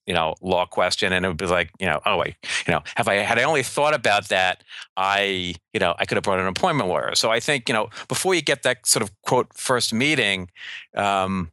you 0.07 0.13
know 0.13 0.33
law 0.41 0.65
question 0.65 1.13
and 1.13 1.25
it 1.25 1.27
would 1.27 1.37
be 1.37 1.45
like 1.45 1.69
you 1.79 1.85
know 1.85 1.99
oh 2.05 2.17
wait 2.17 2.35
you 2.65 2.73
know 2.73 2.81
have 2.95 3.07
i 3.07 3.15
had 3.15 3.37
i 3.37 3.43
only 3.43 3.61
thought 3.61 3.93
about 3.93 4.29
that 4.29 4.63
i 4.95 5.53
you 5.73 5.79
know 5.79 5.93
i 5.99 6.05
could 6.05 6.15
have 6.15 6.23
brought 6.23 6.39
an 6.39 6.47
employment 6.47 6.89
lawyer. 6.89 7.13
So 7.13 7.29
i 7.29 7.39
think 7.39 7.69
you 7.69 7.73
know 7.73 7.89
before 8.07 8.33
you 8.33 8.41
get 8.41 8.63
that 8.63 8.87
sort 8.87 9.03
of 9.03 9.11
quote 9.21 9.53
first 9.53 9.93
meeting 9.93 10.49
um, 10.95 11.51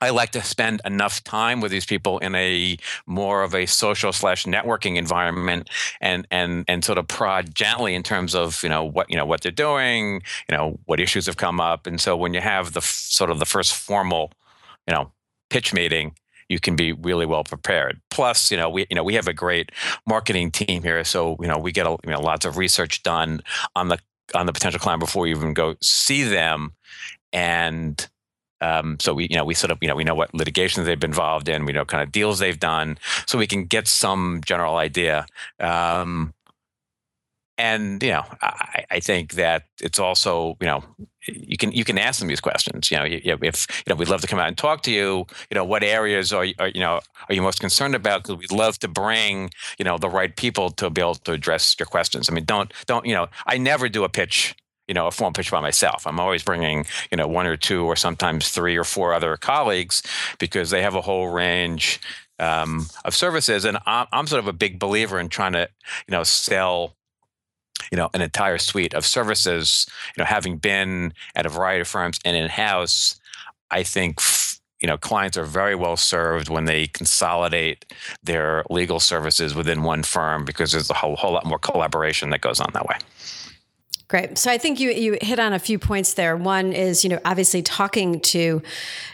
I 0.00 0.10
like 0.10 0.30
to 0.30 0.42
spend 0.42 0.80
enough 0.84 1.22
time 1.24 1.60
with 1.60 1.70
these 1.70 1.84
people 1.84 2.18
in 2.18 2.34
a 2.34 2.76
more 3.06 3.42
of 3.42 3.54
a 3.54 3.66
social 3.66 4.12
slash 4.12 4.44
networking 4.46 4.96
environment 4.96 5.68
and 6.00 6.26
and 6.30 6.64
and 6.68 6.84
sort 6.84 6.98
of 6.98 7.06
prod 7.08 7.54
gently 7.54 7.94
in 7.94 8.02
terms 8.02 8.34
of 8.34 8.62
you 8.62 8.68
know 8.68 8.84
what 8.84 9.10
you 9.10 9.16
know 9.16 9.26
what 9.26 9.42
they're 9.42 9.52
doing, 9.52 10.22
you 10.48 10.56
know 10.56 10.78
what 10.86 11.00
issues 11.00 11.26
have 11.26 11.36
come 11.36 11.60
up, 11.60 11.86
and 11.86 12.00
so 12.00 12.16
when 12.16 12.34
you 12.34 12.40
have 12.40 12.72
the 12.72 12.80
sort 12.80 13.30
of 13.30 13.38
the 13.38 13.46
first 13.46 13.74
formal, 13.74 14.32
you 14.86 14.94
know, 14.94 15.12
pitch 15.50 15.74
meeting, 15.74 16.14
you 16.48 16.58
can 16.60 16.76
be 16.76 16.92
really 16.92 17.26
well 17.26 17.44
prepared. 17.44 18.00
Plus, 18.10 18.50
you 18.50 18.56
know, 18.56 18.68
we 18.68 18.86
you 18.90 18.96
know 18.96 19.04
we 19.04 19.14
have 19.14 19.28
a 19.28 19.32
great 19.32 19.70
marketing 20.06 20.50
team 20.50 20.82
here, 20.82 21.04
so 21.04 21.36
you 21.40 21.48
know 21.48 21.58
we 21.58 21.72
get 21.72 21.86
a, 21.86 21.96
you 22.04 22.10
know 22.10 22.20
lots 22.20 22.44
of 22.44 22.56
research 22.56 23.02
done 23.02 23.40
on 23.76 23.88
the 23.88 23.98
on 24.34 24.46
the 24.46 24.52
potential 24.52 24.80
client 24.80 25.00
before 25.00 25.26
you 25.26 25.36
even 25.36 25.54
go 25.54 25.76
see 25.80 26.24
them, 26.24 26.72
and 27.32 28.09
um, 28.60 28.98
so 29.00 29.14
we, 29.14 29.26
you 29.30 29.36
know, 29.36 29.44
we 29.44 29.54
sort 29.54 29.70
of, 29.70 29.78
you 29.80 29.88
know, 29.88 29.94
we 29.94 30.04
know 30.04 30.14
what 30.14 30.34
litigations 30.34 30.86
they've 30.86 31.00
been 31.00 31.10
involved 31.10 31.48
in. 31.48 31.64
We 31.64 31.72
know 31.72 31.84
kind 31.84 32.02
of 32.02 32.12
deals 32.12 32.38
they've 32.38 32.58
done, 32.58 32.98
so 33.26 33.38
we 33.38 33.46
can 33.46 33.64
get 33.64 33.88
some 33.88 34.40
general 34.44 34.76
idea. 34.76 35.26
Um, 35.58 36.34
and 37.60 38.02
you 38.02 38.10
know, 38.10 38.24
I, 38.40 38.84
I, 38.90 39.00
think 39.00 39.34
that 39.34 39.64
it's 39.82 39.98
also, 39.98 40.56
you 40.60 40.66
know, 40.66 40.82
you 41.26 41.58
can 41.58 41.72
you 41.72 41.84
can 41.84 41.98
ask 41.98 42.18
them 42.18 42.28
these 42.28 42.40
questions. 42.40 42.90
You 42.90 42.96
know, 42.96 43.04
if 43.04 43.66
you 43.86 43.90
know, 43.90 43.96
we'd 43.96 44.08
love 44.08 44.22
to 44.22 44.26
come 44.26 44.38
out 44.38 44.48
and 44.48 44.56
talk 44.56 44.82
to 44.84 44.90
you. 44.90 45.26
You 45.50 45.54
know, 45.54 45.64
what 45.64 45.82
areas 45.82 46.32
are, 46.32 46.46
are 46.58 46.68
you 46.68 46.80
know 46.80 47.00
are 47.28 47.34
you 47.34 47.42
most 47.42 47.60
concerned 47.60 47.94
about? 47.94 48.22
Because 48.22 48.36
we'd 48.36 48.52
love 48.52 48.78
to 48.78 48.88
bring 48.88 49.50
you 49.78 49.84
know 49.84 49.98
the 49.98 50.08
right 50.08 50.34
people 50.34 50.70
to 50.70 50.88
be 50.88 51.02
able 51.02 51.16
to 51.16 51.32
address 51.32 51.76
your 51.78 51.86
questions. 51.86 52.30
I 52.30 52.32
mean, 52.32 52.46
don't 52.46 52.72
don't 52.86 53.04
you 53.04 53.14
know? 53.14 53.26
I 53.46 53.58
never 53.58 53.90
do 53.90 54.04
a 54.04 54.08
pitch 54.08 54.54
you 54.90 54.94
know 54.94 55.06
a 55.06 55.12
form 55.12 55.32
pitch 55.32 55.52
by 55.52 55.60
myself. 55.60 56.04
I'm 56.04 56.18
always 56.18 56.42
bringing 56.42 56.84
you 57.12 57.16
know 57.16 57.28
one 57.28 57.46
or 57.46 57.56
two 57.56 57.84
or 57.84 57.94
sometimes 57.94 58.48
three 58.48 58.76
or 58.76 58.82
four 58.82 59.14
other 59.14 59.36
colleagues 59.36 60.02
because 60.40 60.70
they 60.70 60.82
have 60.82 60.96
a 60.96 61.00
whole 61.00 61.28
range 61.28 62.00
um, 62.40 62.86
of 63.04 63.14
services, 63.14 63.64
and 63.64 63.78
I'm, 63.86 64.08
I'm 64.12 64.26
sort 64.26 64.40
of 64.40 64.48
a 64.48 64.52
big 64.52 64.80
believer 64.80 65.20
in 65.20 65.28
trying 65.28 65.52
to 65.52 65.68
you 66.08 66.12
know 66.12 66.24
sell 66.24 66.96
you 67.92 67.96
know 67.96 68.10
an 68.14 68.20
entire 68.20 68.58
suite 68.58 68.92
of 68.92 69.06
services. 69.06 69.86
You 70.16 70.22
know, 70.22 70.26
having 70.26 70.56
been 70.58 71.14
at 71.36 71.46
a 71.46 71.50
variety 71.50 71.82
of 71.82 71.88
firms 71.88 72.18
and 72.24 72.36
in 72.36 72.48
house, 72.48 73.20
I 73.70 73.84
think 73.84 74.20
you 74.80 74.88
know 74.88 74.98
clients 74.98 75.36
are 75.36 75.44
very 75.44 75.76
well 75.76 75.96
served 75.96 76.48
when 76.48 76.64
they 76.64 76.88
consolidate 76.88 77.84
their 78.24 78.64
legal 78.68 78.98
services 78.98 79.54
within 79.54 79.84
one 79.84 80.02
firm 80.02 80.44
because 80.44 80.72
there's 80.72 80.90
a 80.90 80.94
whole, 80.94 81.14
whole 81.14 81.34
lot 81.34 81.46
more 81.46 81.60
collaboration 81.60 82.30
that 82.30 82.40
goes 82.40 82.58
on 82.58 82.72
that 82.72 82.86
way. 82.86 82.96
Great. 84.10 84.38
So 84.38 84.50
I 84.50 84.58
think 84.58 84.80
you 84.80 84.90
you 84.90 85.18
hit 85.22 85.38
on 85.38 85.52
a 85.52 85.60
few 85.60 85.78
points 85.78 86.14
there. 86.14 86.36
One 86.36 86.72
is, 86.72 87.04
you 87.04 87.10
know, 87.10 87.20
obviously 87.24 87.62
talking 87.62 88.18
to 88.22 88.60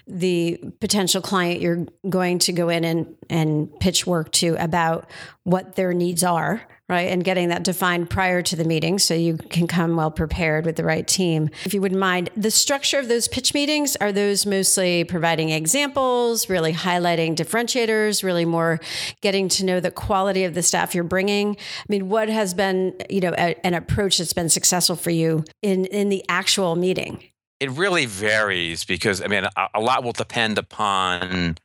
the 0.06 0.58
potential 0.80 1.20
client 1.20 1.60
you're 1.60 1.86
going 2.08 2.38
to 2.38 2.52
go 2.52 2.70
in 2.70 2.82
and 2.82 3.14
and 3.28 3.78
pitch 3.78 4.06
work 4.06 4.32
to 4.32 4.56
about 4.58 5.06
what 5.44 5.76
their 5.76 5.92
needs 5.92 6.24
are 6.24 6.62
right? 6.88 7.08
And 7.08 7.24
getting 7.24 7.48
that 7.48 7.64
defined 7.64 8.10
prior 8.10 8.42
to 8.42 8.54
the 8.54 8.64
meeting 8.64 8.98
so 8.98 9.12
you 9.12 9.36
can 9.36 9.66
come 9.66 9.96
well 9.96 10.10
prepared 10.10 10.64
with 10.64 10.76
the 10.76 10.84
right 10.84 11.06
team. 11.06 11.50
If 11.64 11.74
you 11.74 11.80
wouldn't 11.80 12.00
mind, 12.00 12.30
the 12.36 12.50
structure 12.50 12.98
of 12.98 13.08
those 13.08 13.26
pitch 13.26 13.54
meetings 13.54 13.96
are 13.96 14.12
those 14.12 14.46
mostly 14.46 15.02
providing 15.02 15.50
examples, 15.50 16.48
really 16.48 16.72
highlighting 16.72 17.34
differentiators, 17.34 18.22
really 18.22 18.44
more 18.44 18.78
getting 19.20 19.48
to 19.48 19.64
know 19.64 19.80
the 19.80 19.90
quality 19.90 20.44
of 20.44 20.54
the 20.54 20.62
staff 20.62 20.94
you're 20.94 21.04
bringing. 21.04 21.56
I 21.56 21.84
mean, 21.88 22.08
what 22.08 22.28
has 22.28 22.54
been, 22.54 22.94
you 23.10 23.20
know, 23.20 23.34
a, 23.36 23.56
an 23.66 23.74
approach 23.74 24.18
that's 24.18 24.32
been 24.32 24.48
successful 24.48 24.96
for 24.96 25.10
you 25.10 25.44
in 25.62 25.86
in 25.86 26.08
the 26.08 26.24
actual 26.28 26.76
meeting? 26.76 27.22
It 27.58 27.70
really 27.70 28.06
varies 28.06 28.84
because 28.84 29.22
I 29.22 29.26
mean, 29.26 29.44
a, 29.44 29.68
a 29.74 29.80
lot 29.80 30.04
will 30.04 30.12
depend 30.12 30.58
upon 30.58 31.56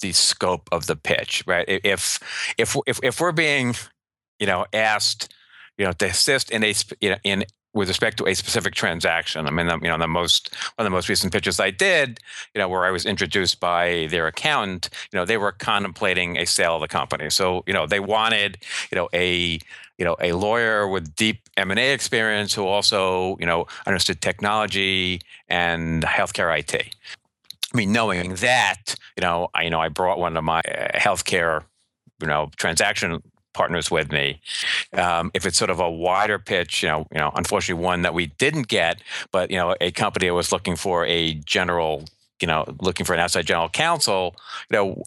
the 0.00 0.12
scope 0.12 0.68
of 0.72 0.86
the 0.86 0.96
pitch, 0.96 1.44
right? 1.46 1.64
If 1.68 2.18
if 2.56 2.76
if 2.86 2.98
if 3.02 3.20
we're 3.20 3.32
being 3.32 3.74
you 4.38 4.46
know, 4.46 4.66
asked, 4.72 5.32
you 5.76 5.84
know, 5.84 5.92
to 5.92 6.06
assist 6.06 6.50
in 6.50 6.64
a, 6.64 6.74
you 7.00 7.10
know, 7.10 7.16
in 7.24 7.44
with 7.74 7.88
respect 7.88 8.16
to 8.18 8.26
a 8.26 8.34
specific 8.34 8.74
transaction. 8.74 9.46
I 9.46 9.50
mean, 9.50 9.66
the, 9.66 9.74
you 9.74 9.88
know, 9.88 9.98
the 9.98 10.08
most 10.08 10.54
one 10.76 10.84
of 10.84 10.84
the 10.84 10.94
most 10.94 11.08
recent 11.08 11.32
pitches 11.32 11.60
I 11.60 11.70
did, 11.70 12.18
you 12.54 12.58
know, 12.58 12.68
where 12.68 12.84
I 12.84 12.90
was 12.90 13.06
introduced 13.06 13.60
by 13.60 14.08
their 14.10 14.26
accountant, 14.26 14.88
you 15.12 15.18
know, 15.18 15.24
they 15.24 15.36
were 15.36 15.52
contemplating 15.52 16.38
a 16.38 16.44
sale 16.46 16.76
of 16.76 16.80
the 16.80 16.88
company. 16.88 17.30
So, 17.30 17.62
you 17.66 17.72
know, 17.72 17.86
they 17.86 18.00
wanted, 18.00 18.58
you 18.90 18.96
know, 18.96 19.08
a 19.12 19.60
you 19.98 20.04
know 20.04 20.16
a 20.20 20.32
lawyer 20.32 20.86
with 20.86 21.14
deep 21.16 21.48
m&a 21.56 21.92
experience 21.92 22.54
who 22.54 22.64
also 22.64 23.36
you 23.40 23.46
know 23.46 23.66
understood 23.84 24.20
technology 24.20 25.20
and 25.48 26.04
healthcare 26.04 26.56
it 26.56 26.94
i 27.74 27.76
mean 27.76 27.90
knowing 27.90 28.36
that 28.36 28.94
you 29.16 29.22
know 29.22 29.48
i 29.54 29.64
you 29.64 29.70
know 29.70 29.80
i 29.80 29.88
brought 29.88 30.20
one 30.20 30.36
of 30.36 30.44
my 30.44 30.60
uh, 30.60 30.96
healthcare 30.96 31.64
you 32.20 32.28
know 32.28 32.48
transaction 32.56 33.20
partners 33.58 33.90
with 33.90 34.12
me. 34.12 34.40
Um, 34.92 35.32
if 35.34 35.44
it's 35.44 35.58
sort 35.58 35.70
of 35.70 35.80
a 35.80 35.90
wider 35.90 36.38
pitch, 36.38 36.82
you 36.84 36.88
know, 36.88 37.08
you 37.12 37.18
know, 37.18 37.32
unfortunately 37.34 37.84
one 37.84 38.02
that 38.02 38.14
we 38.14 38.26
didn't 38.26 38.68
get, 38.68 39.02
but 39.32 39.50
you 39.50 39.56
know, 39.56 39.74
a 39.80 39.90
company 39.90 40.30
was 40.30 40.52
looking 40.52 40.76
for 40.76 41.04
a 41.06 41.34
general, 41.34 42.04
you 42.40 42.46
know, 42.46 42.64
looking 42.80 43.04
for 43.04 43.14
an 43.14 43.20
outside 43.20 43.46
general 43.46 43.68
counsel, 43.68 44.36
you 44.70 44.76
know, 44.76 45.02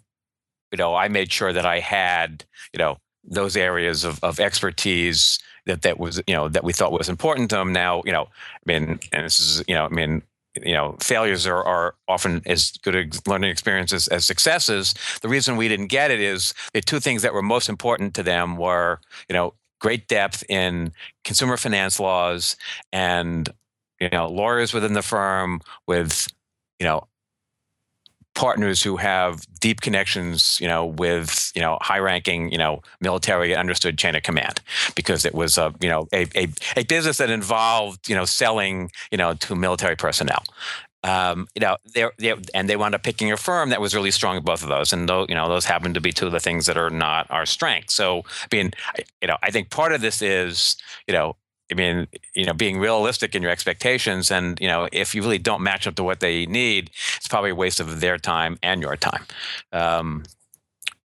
you 0.71 0.77
know, 0.77 0.93
I 0.93 1.07
made 1.07 1.31
sure 1.31 1.53
that 1.53 1.65
I 1.65 1.79
had, 1.79 2.43
you 2.73 2.79
know, 2.79 2.97
those 3.23 3.55
areas 3.55 4.03
of, 4.03 4.21
of 4.21 4.39
expertise 4.39 5.39
that 5.65 5.83
that 5.83 5.97
was, 5.97 6.21
you 6.27 6.33
know, 6.33 6.49
that 6.49 6.65
we 6.65 6.73
thought 6.73 6.91
was 6.91 7.09
important 7.09 7.49
to 7.51 7.55
them. 7.55 7.71
Now, 7.71 8.01
you 8.05 8.11
know, 8.11 8.23
I 8.23 8.63
mean, 8.65 8.99
and 9.13 9.25
this 9.25 9.39
is, 9.39 9.63
you 9.67 9.75
know, 9.75 9.85
I 9.85 9.89
mean, 9.89 10.23
you 10.55 10.73
know 10.73 10.95
failures 10.99 11.47
are, 11.47 11.63
are 11.63 11.95
often 12.07 12.41
as 12.45 12.71
good 12.83 13.17
learning 13.27 13.49
experiences 13.49 14.07
as 14.09 14.25
successes. 14.25 14.93
The 15.21 15.29
reason 15.29 15.57
we 15.57 15.67
didn't 15.67 15.87
get 15.87 16.11
it 16.11 16.19
is 16.19 16.53
the 16.73 16.81
two 16.81 16.99
things 16.99 17.21
that 17.21 17.33
were 17.33 17.41
most 17.41 17.69
important 17.69 18.13
to 18.15 18.23
them 18.23 18.57
were 18.57 18.99
you 19.29 19.33
know 19.33 19.53
great 19.79 20.07
depth 20.07 20.43
in 20.49 20.93
consumer 21.23 21.57
finance 21.57 21.99
laws 21.99 22.55
and 22.91 23.49
you 23.99 24.09
know 24.09 24.27
lawyers 24.27 24.73
within 24.73 24.93
the 24.93 25.01
firm 25.01 25.61
with 25.87 26.27
you 26.79 26.85
know 26.85 27.07
partners 28.33 28.81
who 28.81 28.97
have 28.97 29.45
deep 29.59 29.81
connections, 29.81 30.57
you 30.61 30.67
know, 30.67 30.85
with 30.85 31.51
you 31.55 31.61
know 31.61 31.77
high-ranking, 31.81 32.51
you 32.51 32.57
know, 32.57 32.81
military 32.99 33.55
understood 33.55 33.97
chain 33.97 34.15
of 34.15 34.23
command, 34.23 34.61
because 34.95 35.25
it 35.25 35.33
was 35.33 35.57
a 35.57 35.73
you 35.81 35.89
know 35.89 36.07
a, 36.13 36.27
a, 36.35 36.47
a 36.77 36.83
business 36.83 37.17
that 37.17 37.29
involved 37.29 38.09
you 38.09 38.15
know 38.15 38.25
selling 38.25 38.91
you 39.11 39.17
know 39.17 39.33
to 39.35 39.55
military 39.55 39.95
personnel. 39.95 40.43
Um, 41.03 41.47
you 41.55 41.61
know, 41.61 41.77
they're, 41.95 42.11
they're, 42.19 42.37
and 42.53 42.69
they 42.69 42.75
wound 42.75 42.93
up 42.93 43.01
picking 43.01 43.31
a 43.31 43.37
firm 43.37 43.69
that 43.69 43.81
was 43.81 43.95
really 43.95 44.11
strong 44.11 44.37
in 44.37 44.43
both 44.43 44.61
of 44.61 44.69
those, 44.69 44.93
and 44.93 45.09
those, 45.09 45.25
you 45.29 45.35
know, 45.35 45.49
those 45.49 45.65
happen 45.65 45.95
to 45.95 46.01
be 46.01 46.11
two 46.11 46.27
of 46.27 46.31
the 46.31 46.39
things 46.39 46.67
that 46.67 46.77
are 46.77 46.91
not 46.91 47.25
our 47.31 47.45
strength. 47.47 47.89
So, 47.89 48.21
I 48.51 48.55
mean, 48.55 48.71
you 49.19 49.27
know, 49.27 49.37
I 49.41 49.49
think 49.49 49.71
part 49.71 49.93
of 49.93 50.01
this 50.01 50.21
is, 50.21 50.75
you 51.07 51.13
know, 51.13 51.35
I 51.71 51.75
mean, 51.75 52.07
you 52.35 52.45
know, 52.45 52.53
being 52.53 52.79
realistic 52.79 53.33
in 53.33 53.41
your 53.41 53.51
expectations, 53.51 54.29
and 54.29 54.59
you 54.59 54.67
know, 54.67 54.87
if 54.91 55.15
you 55.15 55.21
really 55.21 55.37
don't 55.37 55.61
match 55.61 55.87
up 55.87 55.95
to 55.95 56.03
what 56.03 56.19
they 56.19 56.45
need, 56.45 56.91
it's 57.17 57.27
probably 57.27 57.51
a 57.51 57.55
waste 57.55 57.79
of 57.79 58.01
their 58.01 58.17
time 58.17 58.59
and 58.61 58.81
your 58.81 58.97
time. 58.97 59.23
Um, 59.71 60.23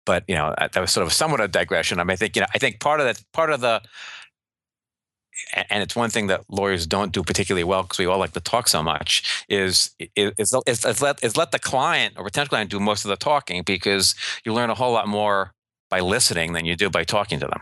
but 0.05 0.23
you 0.27 0.35
know, 0.35 0.53
that 0.57 0.79
was 0.79 0.91
sort 0.91 1.05
of 1.05 1.13
somewhat 1.13 1.41
a 1.41 1.47
digression. 1.47 1.99
I 1.99 2.03
mean, 2.03 2.13
I 2.13 2.15
think 2.15 2.35
you 2.35 2.41
know, 2.41 2.47
I 2.53 2.57
think 2.57 2.79
part 2.79 2.99
of 2.99 3.05
that, 3.05 3.21
part 3.33 3.51
of 3.51 3.61
the, 3.61 3.81
and 5.69 5.83
it's 5.83 5.95
one 5.95 6.09
thing 6.09 6.27
that 6.27 6.45
lawyers 6.49 6.87
don't 6.87 7.11
do 7.11 7.23
particularly 7.23 7.63
well 7.63 7.83
because 7.83 7.99
we 7.99 8.05
all 8.05 8.19
like 8.19 8.33
to 8.33 8.39
talk 8.39 8.67
so 8.67 8.81
much 8.81 9.45
is 9.49 9.91
is, 10.15 10.31
is, 10.37 10.85
is, 10.85 11.01
let, 11.01 11.23
is 11.23 11.37
let 11.37 11.51
the 11.51 11.59
client 11.59 12.15
or 12.17 12.23
potential 12.23 12.49
client 12.49 12.71
do 12.71 12.79
most 12.79 13.05
of 13.05 13.09
the 13.09 13.17
talking 13.17 13.63
because 13.63 14.15
you 14.45 14.53
learn 14.53 14.69
a 14.69 14.75
whole 14.75 14.93
lot 14.93 15.07
more 15.07 15.53
by 15.89 15.99
listening 15.99 16.53
than 16.53 16.65
you 16.65 16.75
do 16.75 16.89
by 16.89 17.03
talking 17.03 17.39
to 17.39 17.47
them. 17.47 17.61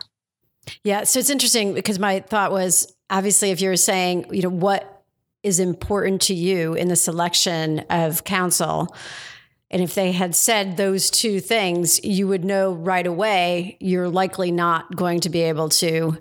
Yeah. 0.83 1.03
So 1.03 1.19
it's 1.19 1.29
interesting 1.29 1.73
because 1.73 1.99
my 1.99 2.21
thought 2.21 2.51
was 2.51 2.92
obviously, 3.09 3.51
if 3.51 3.61
you're 3.61 3.75
saying, 3.75 4.27
you 4.31 4.41
know, 4.41 4.49
what 4.49 5.03
is 5.43 5.59
important 5.59 6.21
to 6.21 6.33
you 6.33 6.73
in 6.73 6.87
the 6.87 6.95
selection 6.95 7.79
of 7.89 8.23
counsel, 8.23 8.95
and 9.69 9.81
if 9.81 9.95
they 9.95 10.11
had 10.11 10.35
said 10.35 10.77
those 10.77 11.09
two 11.09 11.39
things, 11.39 12.03
you 12.03 12.27
would 12.27 12.45
know 12.45 12.73
right 12.73 13.07
away 13.07 13.77
you're 13.79 14.07
likely 14.07 14.51
not 14.51 14.95
going 14.95 15.19
to 15.21 15.29
be 15.29 15.41
able 15.41 15.69
to 15.69 16.17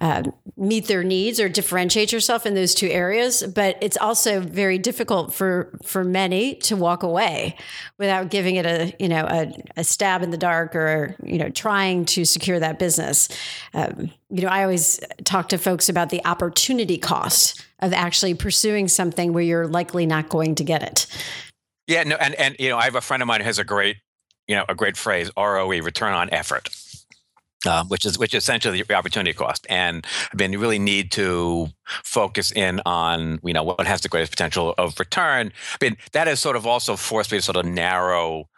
uh, 0.00 0.22
meet 0.56 0.86
their 0.86 1.02
needs 1.02 1.40
or 1.40 1.48
differentiate 1.48 2.12
yourself 2.12 2.46
in 2.46 2.54
those 2.54 2.74
two 2.74 2.88
areas. 2.88 3.42
But 3.42 3.76
it's 3.80 3.96
also 3.96 4.40
very 4.40 4.78
difficult 4.78 5.34
for 5.34 5.76
for 5.82 6.04
many 6.04 6.54
to 6.56 6.76
walk 6.76 7.02
away 7.02 7.56
without 7.98 8.30
giving 8.30 8.56
it 8.56 8.66
a 8.66 8.94
you 9.00 9.08
know 9.08 9.26
a, 9.26 9.52
a 9.76 9.84
stab 9.84 10.22
in 10.22 10.30
the 10.30 10.38
dark 10.38 10.76
or 10.76 11.16
you 11.22 11.38
know 11.38 11.48
trying 11.48 12.04
to 12.06 12.24
secure 12.24 12.60
that 12.60 12.78
business. 12.78 13.28
Um, 13.74 14.10
you 14.30 14.42
know, 14.42 14.48
I 14.48 14.62
always 14.62 15.00
talk 15.24 15.48
to 15.48 15.58
folks 15.58 15.88
about 15.88 16.10
the 16.10 16.24
opportunity 16.24 16.98
cost 16.98 17.64
of 17.80 17.92
actually 17.92 18.34
pursuing 18.34 18.88
something 18.88 19.32
where 19.32 19.42
you're 19.42 19.66
likely 19.66 20.06
not 20.06 20.28
going 20.28 20.54
to 20.56 20.64
get 20.64 20.82
it. 20.82 21.06
Yeah, 21.88 22.04
no, 22.04 22.16
and 22.16 22.34
and 22.36 22.54
you 22.58 22.68
know, 22.68 22.76
I 22.76 22.84
have 22.84 22.94
a 22.94 23.00
friend 23.00 23.22
of 23.22 23.26
mine 23.26 23.40
who 23.40 23.46
has 23.46 23.58
a 23.58 23.64
great, 23.64 23.96
you 24.46 24.54
know, 24.54 24.64
a 24.68 24.74
great 24.76 24.96
phrase, 24.96 25.30
ROE, 25.36 25.80
return 25.82 26.12
on 26.12 26.28
effort 26.30 26.68
um, 27.66 27.88
which 27.88 28.04
is 28.04 28.18
which 28.18 28.34
is 28.34 28.42
essentially 28.44 28.82
the 28.82 28.94
opportunity 28.94 29.32
cost. 29.32 29.66
And 29.68 30.06
I 30.32 30.36
mean, 30.36 30.52
you 30.52 30.58
really 30.58 30.78
need 30.78 31.10
to 31.12 31.68
focus 32.04 32.52
in 32.52 32.80
on 32.86 33.40
you 33.42 33.52
know 33.52 33.62
what 33.62 33.86
has 33.86 34.00
the 34.00 34.08
greatest 34.08 34.32
potential 34.32 34.74
of 34.78 34.98
return. 34.98 35.52
I 35.80 35.84
mean, 35.84 35.96
that 36.12 36.26
has 36.26 36.40
sort 36.40 36.56
of 36.56 36.66
also 36.66 36.96
forced 36.96 37.32
me 37.32 37.38
to 37.38 37.42
sort 37.42 37.56
of 37.56 37.66
narrow, 37.66 38.48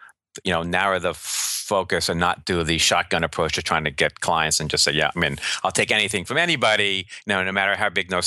you 0.45 0.53
know, 0.53 0.63
narrow 0.63 0.99
the 0.99 1.15
focus 1.15 2.09
and 2.09 2.19
not 2.19 2.45
do 2.45 2.65
the 2.65 2.79
shotgun 2.79 3.23
approach 3.23 3.55
to 3.55 3.63
trying 3.63 3.85
to 3.85 3.91
get 3.91 4.21
clients 4.21 4.59
and 4.59 4.69
just 4.69 4.83
say, 4.83 4.93
yeah, 4.93 5.11
I 5.15 5.19
mean, 5.19 5.39
I'll 5.63 5.71
take 5.71 5.93
anything 5.93 6.25
from 6.25 6.37
anybody, 6.37 7.07
you 7.27 7.33
know, 7.33 7.45
no 7.45 7.53
matter 7.53 7.77
how 7.77 7.89
big 7.89 8.11
no 8.11 8.21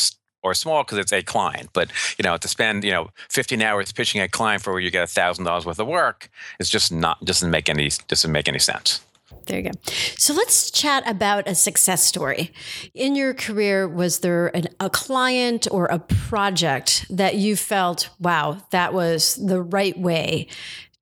or 0.44 0.54
small 0.54 0.84
because 0.84 0.98
it's 0.98 1.14
a 1.14 1.24
client. 1.24 1.70
But 1.74 1.92
you 2.18 2.24
know, 2.24 2.38
to 2.38 2.48
spend 2.48 2.84
you 2.84 2.92
know 2.92 3.10
15 3.30 3.62
hours 3.62 3.92
pitching 3.92 4.22
a 4.22 4.28
client 4.28 4.62
for 4.62 4.74
where 4.74 4.82
you 4.82 4.92
get 4.92 5.04
a 5.04 5.08
thousand 5.08 5.46
dollars 5.46 5.66
worth 5.66 5.80
of 5.80 5.88
work 5.88 6.30
is 6.60 6.70
just 6.70 6.92
not 6.92 7.24
doesn't 7.26 7.50
make 7.50 7.70
any 7.70 7.90
doesn't 8.08 8.32
make 8.32 8.48
any 8.48 8.60
sense. 8.60 9.02
There 9.46 9.60
you 9.60 9.72
go. 9.72 9.72
So 10.18 10.34
let's 10.34 10.72
chat 10.72 11.04
about 11.08 11.48
a 11.48 11.56
success 11.56 12.04
story. 12.04 12.52
In 12.94 13.16
your 13.16 13.34
career, 13.34 13.88
was 13.88 14.20
there 14.20 14.56
an, 14.56 14.68
a 14.80 14.90
client 14.90 15.68
or 15.72 15.86
a 15.86 16.00
project 16.00 17.06
that 17.10 17.36
you 17.36 17.56
felt, 17.56 18.10
wow, 18.20 18.58
that 18.72 18.94
was 18.94 19.36
the 19.36 19.62
right 19.62 19.98
way 19.98 20.48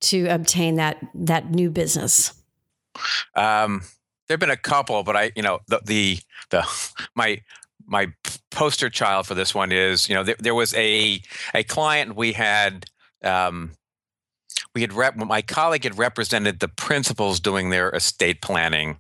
to 0.02 0.28
obtain 0.28 0.76
that 0.76 0.98
that 1.14 1.52
new 1.52 1.70
business? 1.70 2.34
Um, 3.36 3.84
there've 4.28 4.40
been 4.40 4.50
a 4.50 4.58
couple, 4.58 5.04
but 5.04 5.16
I, 5.16 5.32
you 5.36 5.44
know, 5.44 5.60
the 5.68 5.82
the, 5.86 6.20
the 6.50 6.68
my 7.16 7.42
my 7.86 8.08
poster 8.50 8.90
child 8.90 9.28
for 9.28 9.36
this 9.36 9.54
one 9.54 9.72
is, 9.72 10.10
you 10.10 10.16
know, 10.16 10.24
there, 10.24 10.36
there 10.40 10.56
was 10.56 10.74
a 10.74 11.22
a 11.54 11.64
client 11.64 12.16
we 12.16 12.34
had 12.34 12.86
um, 13.24 13.72
we 14.74 14.82
had 14.82 14.94
rep- 14.94 15.18
my 15.18 15.42
colleague 15.42 15.84
had 15.84 15.98
represented 15.98 16.60
the 16.60 16.68
principals 16.68 17.40
doing 17.40 17.70
their 17.70 17.90
estate 17.92 18.42
planning, 18.42 19.00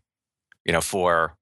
you 0.66 0.74
know, 0.74 0.82
for 0.82 1.36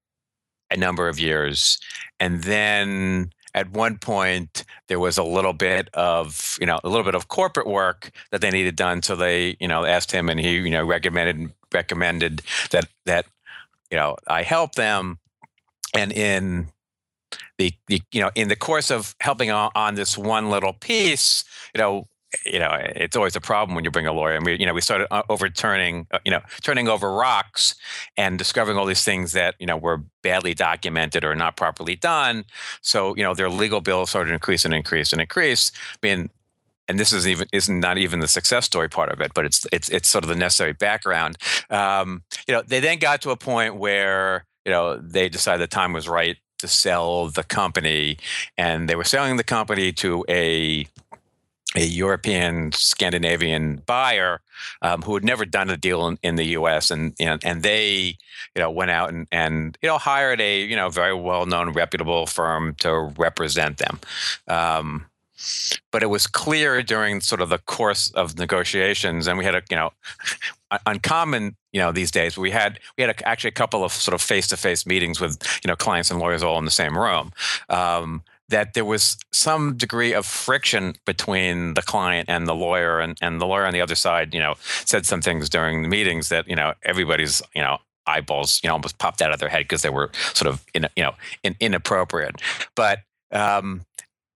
a 0.70 0.76
number 0.76 1.08
of 1.08 1.18
years, 1.18 1.78
and 2.18 2.44
then 2.44 3.30
at 3.54 3.70
one 3.70 3.98
point 3.98 4.64
there 4.88 5.00
was 5.00 5.18
a 5.18 5.24
little 5.24 5.52
bit 5.52 5.88
of 5.94 6.56
you 6.60 6.66
know 6.66 6.78
a 6.84 6.88
little 6.88 7.04
bit 7.04 7.14
of 7.14 7.28
corporate 7.28 7.66
work 7.66 8.10
that 8.30 8.40
they 8.40 8.50
needed 8.50 8.76
done. 8.76 9.02
So 9.02 9.16
they 9.16 9.56
you 9.60 9.68
know 9.68 9.84
asked 9.84 10.12
him 10.12 10.28
and 10.28 10.38
he 10.38 10.58
you 10.58 10.70
know 10.70 10.84
recommended 10.84 11.52
recommended 11.72 12.42
that 12.70 12.88
that 13.06 13.26
you 13.90 13.96
know 13.96 14.16
I 14.26 14.42
help 14.42 14.74
them. 14.74 15.18
And 15.92 16.12
in 16.12 16.68
the, 17.58 17.72
the 17.88 18.00
you 18.12 18.20
know 18.20 18.30
in 18.34 18.48
the 18.48 18.56
course 18.56 18.90
of 18.90 19.14
helping 19.20 19.50
on, 19.50 19.70
on 19.74 19.94
this 19.96 20.16
one 20.16 20.50
little 20.50 20.72
piece 20.72 21.44
you 21.74 21.80
know 21.80 22.06
you 22.46 22.58
know, 22.58 22.70
it's 22.72 23.16
always 23.16 23.34
a 23.34 23.40
problem 23.40 23.74
when 23.74 23.84
you 23.84 23.90
bring 23.90 24.06
a 24.06 24.12
lawyer. 24.12 24.34
And 24.34 24.44
we, 24.44 24.56
you 24.56 24.66
know, 24.66 24.74
we 24.74 24.80
started 24.80 25.12
uh, 25.12 25.22
overturning, 25.28 26.06
uh, 26.12 26.18
you 26.24 26.30
know, 26.30 26.40
turning 26.62 26.88
over 26.88 27.12
rocks 27.12 27.74
and 28.16 28.38
discovering 28.38 28.76
all 28.78 28.86
these 28.86 29.04
things 29.04 29.32
that 29.32 29.56
you 29.58 29.66
know 29.66 29.76
were 29.76 30.02
badly 30.22 30.54
documented 30.54 31.24
or 31.24 31.34
not 31.34 31.56
properly 31.56 31.96
done. 31.96 32.44
So 32.82 33.16
you 33.16 33.22
know, 33.22 33.34
their 33.34 33.50
legal 33.50 33.80
bill 33.80 34.06
started 34.06 34.28
to 34.28 34.34
increase 34.34 34.64
and 34.64 34.72
increase 34.72 35.12
and 35.12 35.20
increase. 35.20 35.72
I 36.02 36.06
mean, 36.06 36.30
and 36.88 36.98
this 36.98 37.12
is 37.12 37.26
even 37.26 37.48
isn't 37.52 37.80
not 37.80 37.98
even 37.98 38.20
the 38.20 38.28
success 38.28 38.64
story 38.64 38.88
part 38.88 39.10
of 39.10 39.20
it, 39.20 39.32
but 39.34 39.44
it's 39.44 39.66
it's 39.72 39.88
it's 39.88 40.08
sort 40.08 40.24
of 40.24 40.28
the 40.28 40.36
necessary 40.36 40.72
background. 40.72 41.36
Um, 41.68 42.22
you 42.46 42.54
know, 42.54 42.62
they 42.62 42.80
then 42.80 42.98
got 42.98 43.22
to 43.22 43.30
a 43.30 43.36
point 43.36 43.76
where 43.76 44.44
you 44.64 44.72
know 44.72 44.98
they 44.98 45.28
decided 45.28 45.60
the 45.62 45.66
time 45.66 45.92
was 45.92 46.08
right 46.08 46.36
to 46.58 46.68
sell 46.68 47.28
the 47.28 47.42
company, 47.42 48.18
and 48.56 48.88
they 48.88 48.94
were 48.94 49.04
selling 49.04 49.36
the 49.36 49.44
company 49.44 49.92
to 49.92 50.24
a 50.28 50.86
a 51.76 51.84
European 51.84 52.72
Scandinavian 52.72 53.82
buyer 53.86 54.40
um, 54.82 55.02
who 55.02 55.14
had 55.14 55.24
never 55.24 55.44
done 55.44 55.70
a 55.70 55.76
deal 55.76 56.06
in, 56.08 56.18
in 56.22 56.34
the 56.34 56.44
U.S. 56.46 56.90
and, 56.90 57.14
and 57.20 57.40
and 57.44 57.62
they 57.62 58.16
you 58.54 58.62
know 58.62 58.70
went 58.70 58.90
out 58.90 59.10
and, 59.10 59.28
and 59.30 59.78
you 59.80 59.88
know 59.88 59.98
hired 59.98 60.40
a 60.40 60.62
you 60.62 60.74
know 60.74 60.88
very 60.88 61.14
well 61.14 61.46
known 61.46 61.72
reputable 61.72 62.26
firm 62.26 62.74
to 62.80 63.12
represent 63.16 63.78
them. 63.78 64.00
Um, 64.48 65.06
but 65.90 66.02
it 66.02 66.06
was 66.06 66.26
clear 66.26 66.82
during 66.82 67.20
sort 67.20 67.40
of 67.40 67.48
the 67.48 67.58
course 67.58 68.10
of 68.10 68.36
negotiations, 68.36 69.26
and 69.26 69.38
we 69.38 69.44
had 69.44 69.54
a 69.54 69.62
you 69.70 69.76
know 69.76 69.90
uncommon 70.86 71.56
you 71.72 71.80
know 71.80 71.92
these 71.92 72.10
days 72.10 72.36
we 72.36 72.50
had 72.50 72.80
we 72.96 73.02
had 73.02 73.10
a, 73.10 73.28
actually 73.28 73.48
a 73.48 73.52
couple 73.52 73.84
of 73.84 73.92
sort 73.92 74.14
of 74.14 74.20
face 74.20 74.48
to 74.48 74.56
face 74.56 74.86
meetings 74.86 75.20
with 75.20 75.38
you 75.64 75.68
know 75.68 75.76
clients 75.76 76.10
and 76.10 76.18
lawyers 76.18 76.42
all 76.42 76.58
in 76.58 76.64
the 76.64 76.70
same 76.70 76.98
room. 76.98 77.32
Um, 77.68 78.22
that 78.50 78.74
there 78.74 78.84
was 78.84 79.16
some 79.32 79.76
degree 79.76 80.12
of 80.12 80.26
friction 80.26 80.94
between 81.06 81.74
the 81.74 81.82
client 81.82 82.28
and 82.28 82.46
the 82.46 82.54
lawyer 82.54 83.00
and, 83.00 83.16
and 83.22 83.40
the 83.40 83.46
lawyer 83.46 83.64
on 83.64 83.72
the 83.72 83.80
other 83.80 83.94
side 83.94 84.34
you 84.34 84.40
know 84.40 84.54
said 84.84 85.06
some 85.06 85.22
things 85.22 85.48
during 85.48 85.82
the 85.82 85.88
meetings 85.88 86.28
that 86.28 86.46
you 86.48 86.56
know 86.56 86.74
everybody's 86.84 87.42
you 87.54 87.62
know 87.62 87.78
eyeballs 88.06 88.60
you 88.62 88.68
know 88.68 88.74
almost 88.74 88.98
popped 88.98 89.22
out 89.22 89.32
of 89.32 89.40
their 89.40 89.48
head 89.48 89.64
because 89.64 89.82
they 89.82 89.90
were 89.90 90.10
sort 90.34 90.52
of 90.52 90.64
in, 90.74 90.86
you 90.96 91.02
know 91.02 91.14
in, 91.42 91.56
inappropriate. 91.60 92.40
But 92.74 93.00
um, 93.32 93.82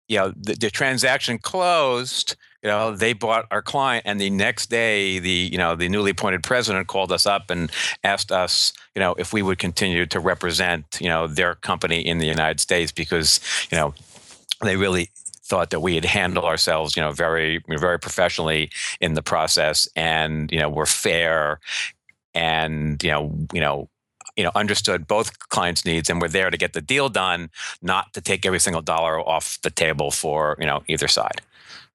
you 0.09 0.19
know 0.19 0.33
the, 0.37 0.55
the 0.55 0.71
transaction 0.71 1.39
closed 1.39 2.37
you 2.65 2.71
know 2.71 2.97
they 2.97 3.13
bought 3.13 3.47
our 3.51 3.63
client 3.63 4.03
and 4.07 4.21
the 4.21 4.31
next 4.31 4.71
day 4.71 5.19
the 5.19 5.49
you 5.53 5.59
know 5.59 5.77
the 5.77 5.89
newly 5.89 6.11
appointed 6.11 6.43
president 6.43 6.89
called 6.89 7.13
us 7.13 7.27
up 7.27 7.51
and 7.51 7.71
asked 8.03 8.33
us 8.33 8.73
you 8.95 9.01
know 9.01 9.15
if 9.19 9.33
we 9.33 9.43
would 9.43 9.59
continue 9.59 10.07
to 10.07 10.19
represent 10.19 10.99
you 11.01 11.09
know 11.09 11.29
their 11.29 11.55
company 11.57 12.01
in 12.01 12.19
the 12.19 12.27
united 12.27 12.59
states 12.59 12.91
because 12.91 13.39
you 13.71 13.77
know 13.77 13.95
they 14.63 14.77
really 14.77 15.11
thought 15.47 15.69
that 15.71 15.81
we 15.81 15.95
had 15.95 16.07
handled 16.07 16.47
ourselves 16.47 16.97
you 16.97 17.03
know 17.03 17.13
very 17.13 17.63
very 17.69 17.99
professionally 17.99 18.71
in 19.01 19.13
the 19.13 19.23
process 19.23 19.87
and 19.95 20.51
you 20.51 20.59
know 20.59 20.71
we're 20.71 20.87
fair 20.87 21.61
and 22.35 23.03
you 23.05 23.11
know 23.11 23.33
you 23.53 23.61
know 23.61 23.89
you 24.37 24.43
know 24.43 24.51
understood 24.55 25.07
both 25.07 25.39
clients 25.51 25.85
needs 25.85 26.09
and 26.09 26.21
were 26.21 26.29
there 26.29 26.51
to 26.51 26.57
get 26.57 26.73
the 26.73 26.81
deal 26.81 27.11
done 27.11 27.51
not 27.83 28.13
to 28.15 28.23
take 28.23 28.47
every 28.47 28.59
single 28.59 28.83
dollar 28.83 29.21
off 29.21 29.61
the 29.63 29.71
table 29.71 30.11
for 30.11 30.57
you 30.59 30.67
know 30.67 30.83
either 30.89 31.07
side 31.07 31.43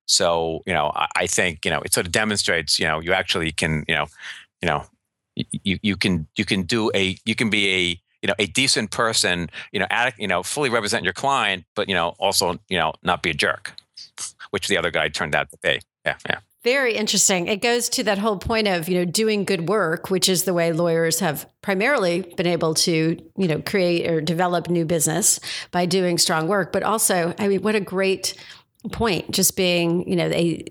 so, 0.10 0.62
you 0.66 0.74
know, 0.74 0.92
I, 0.96 1.08
I 1.16 1.28
think, 1.28 1.66
you 1.66 1.72
know, 1.72 1.82
it 1.82 1.94
sort 1.94 2.06
of 2.06 2.12
demonstrates, 2.12 2.80
you 2.80 2.88
know, 2.88 3.00
you 3.00 3.14
actually 3.14 3.52
can, 3.52 3.86
you 3.88 3.96
know, 3.96 4.08
you 4.62 4.68
know, 4.68 4.86
you, 5.36 5.80
you 5.82 5.96
can 5.96 6.28
you 6.36 6.44
can 6.44 6.64
do 6.64 6.92
a 6.94 7.16
you 7.26 7.36
can 7.36 7.50
be 7.50 7.70
a 7.70 8.02
you 8.22 8.28
know 8.28 8.34
a 8.40 8.46
decent 8.48 8.92
person 8.92 9.50
you 9.72 9.80
know 9.80 9.88
at, 9.90 10.20
you 10.20 10.28
know 10.28 10.44
fully 10.44 10.70
represent 10.70 11.06
your 11.06 11.14
client 11.14 11.64
but 11.76 11.88
you 11.88 11.96
know 11.96 12.10
also 12.20 12.60
you 12.68 12.78
know 12.78 12.92
not 13.04 13.24
be 13.24 13.30
a 13.30 13.34
jerk 13.34 13.74
which 14.50 14.68
the 14.68 14.78
other 14.78 14.92
guy 14.92 15.08
turned 15.08 15.34
out 15.34 15.50
to 15.50 15.58
be 15.64 15.80
yeah 16.06 16.16
yeah 16.28 16.40
Very 16.62 16.94
interesting. 16.98 17.48
It 17.48 17.62
goes 17.62 17.88
to 17.90 18.04
that 18.04 18.18
whole 18.18 18.38
point 18.38 18.68
of, 18.68 18.90
you 18.90 19.00
know, 19.00 19.06
doing 19.06 19.46
good 19.46 19.70
work, 19.70 20.10
which 20.10 20.28
is 20.28 20.44
the 20.44 20.54
way 20.54 20.74
lawyers 20.74 21.22
have 21.22 21.48
primarily 21.62 22.22
been 22.36 22.48
able 22.48 22.74
to, 22.74 23.16
you 23.38 23.48
know, 23.48 23.62
create 23.62 24.12
or 24.12 24.20
develop 24.20 24.68
new 24.68 24.84
business 24.84 25.40
by 25.72 25.86
doing 25.86 26.18
strong 26.18 26.50
work. 26.50 26.74
But 26.74 26.84
also, 26.84 27.34
I 27.40 27.48
mean, 27.48 27.62
what 27.62 27.76
a 27.76 27.80
great 27.80 28.36
point 28.92 29.30
just 29.30 29.58
being 29.58 30.08
you 30.10 30.16
know 30.16 30.28
a, 30.28 30.66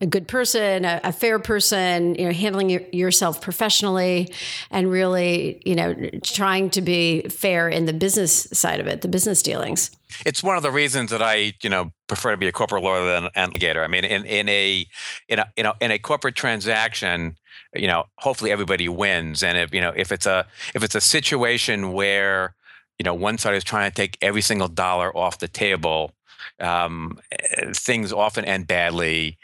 a, 0.00 0.06
good 0.06 0.26
person 0.26 0.86
a, 0.86 0.98
a, 1.04 1.12
fair 1.12 1.38
person 1.38 2.14
you 2.14 2.24
know 2.24 2.32
handling 2.32 2.70
your, 2.70 2.80
yourself 2.90 3.42
professionally 3.42 4.32
and 4.70 4.90
really 4.90 5.60
you 5.66 5.74
know 5.74 5.94
trying 6.22 6.70
to 6.70 6.80
be 6.80 7.20
fair 7.28 7.68
in 7.68 7.84
the 7.84 7.92
business 7.92 8.48
side 8.52 8.80
of 8.80 8.86
it 8.86 9.02
the 9.02 9.08
business 9.08 9.42
dealings 9.42 9.90
it's 10.24 10.42
one 10.42 10.56
of 10.56 10.62
the 10.62 10.70
reasons 10.70 11.10
that 11.10 11.22
I, 11.22 11.52
you 11.62 11.70
know, 11.70 11.92
prefer 12.06 12.30
to 12.30 12.36
be 12.36 12.48
a 12.48 12.52
corporate 12.52 12.82
lawyer 12.82 13.04
than 13.04 13.30
an 13.34 13.50
litigator. 13.52 13.84
I 13.84 13.88
mean, 13.88 14.04
in, 14.04 14.24
in 14.24 14.48
a 14.48 14.86
in 15.28 15.38
a 15.38 15.44
you 15.56 15.62
know 15.62 15.74
in 15.80 15.90
a 15.90 15.98
corporate 15.98 16.34
transaction, 16.34 17.36
you 17.74 17.86
know, 17.86 18.04
hopefully 18.16 18.50
everybody 18.50 18.88
wins. 18.88 19.42
And 19.42 19.58
if 19.58 19.74
you 19.74 19.80
know 19.80 19.92
if 19.94 20.10
it's 20.10 20.26
a 20.26 20.46
if 20.74 20.82
it's 20.82 20.94
a 20.94 21.00
situation 21.00 21.92
where 21.92 22.54
you 22.98 23.04
know 23.04 23.14
one 23.14 23.38
side 23.38 23.54
is 23.54 23.64
trying 23.64 23.90
to 23.90 23.94
take 23.94 24.16
every 24.22 24.40
single 24.40 24.68
dollar 24.68 25.14
off 25.16 25.38
the 25.38 25.48
table, 25.48 26.12
um, 26.60 27.18
eh, 27.32 27.72
things 27.72 28.12
often 28.12 28.44
end 28.44 28.66
badly, 28.66 29.38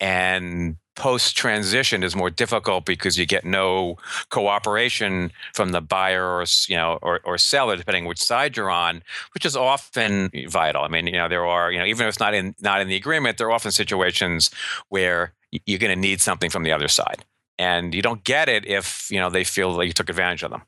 and 0.00 0.76
post 0.94 1.36
transition 1.36 2.02
is 2.02 2.14
more 2.14 2.30
difficult 2.30 2.84
because 2.84 3.18
you 3.18 3.24
get 3.24 3.44
no 3.44 3.96
cooperation 4.28 5.32
from 5.54 5.72
the 5.72 5.80
buyer 5.80 6.24
or 6.24 6.44
you 6.68 6.76
know 6.76 6.98
or, 7.00 7.20
or 7.24 7.38
seller 7.38 7.76
depending 7.76 8.04
which 8.04 8.22
side 8.22 8.56
you're 8.56 8.70
on 8.70 9.02
which 9.34 9.46
is 9.46 9.56
often 9.56 10.30
vital. 10.48 10.82
I 10.82 10.88
mean 10.88 11.06
you 11.06 11.14
know 11.14 11.28
there 11.28 11.46
are 11.46 11.72
you 11.72 11.78
know 11.78 11.86
even 11.86 12.06
if 12.06 12.10
it's 12.10 12.20
not 12.20 12.34
in 12.34 12.54
not 12.60 12.80
in 12.80 12.88
the 12.88 12.96
agreement 12.96 13.38
there 13.38 13.46
are 13.46 13.52
often 13.52 13.70
situations 13.70 14.50
where 14.90 15.32
you're 15.66 15.78
going 15.78 15.94
to 15.94 16.00
need 16.00 16.20
something 16.20 16.50
from 16.50 16.62
the 16.62 16.72
other 16.72 16.88
side 16.88 17.24
and 17.58 17.94
you 17.94 18.02
don't 18.02 18.24
get 18.24 18.48
it 18.48 18.66
if 18.66 19.08
you 19.10 19.18
know 19.18 19.30
they 19.30 19.44
feel 19.44 19.72
like 19.72 19.86
you 19.86 19.92
took 19.92 20.10
advantage 20.10 20.42
of 20.42 20.50
them. 20.50 20.62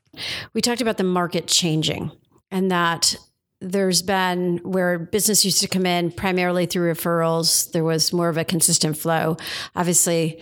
We 0.53 0.61
talked 0.61 0.81
about 0.81 0.97
the 0.97 1.03
market 1.03 1.47
changing 1.47 2.11
and 2.49 2.71
that 2.71 3.15
there's 3.61 4.01
been 4.01 4.57
where 4.63 4.99
business 4.99 5.45
used 5.45 5.61
to 5.61 5.67
come 5.67 5.85
in 5.85 6.11
primarily 6.11 6.65
through 6.65 6.93
referrals, 6.93 7.71
there 7.71 7.83
was 7.83 8.13
more 8.13 8.29
of 8.29 8.37
a 8.37 8.43
consistent 8.43 8.97
flow. 8.97 9.37
Obviously, 9.75 10.41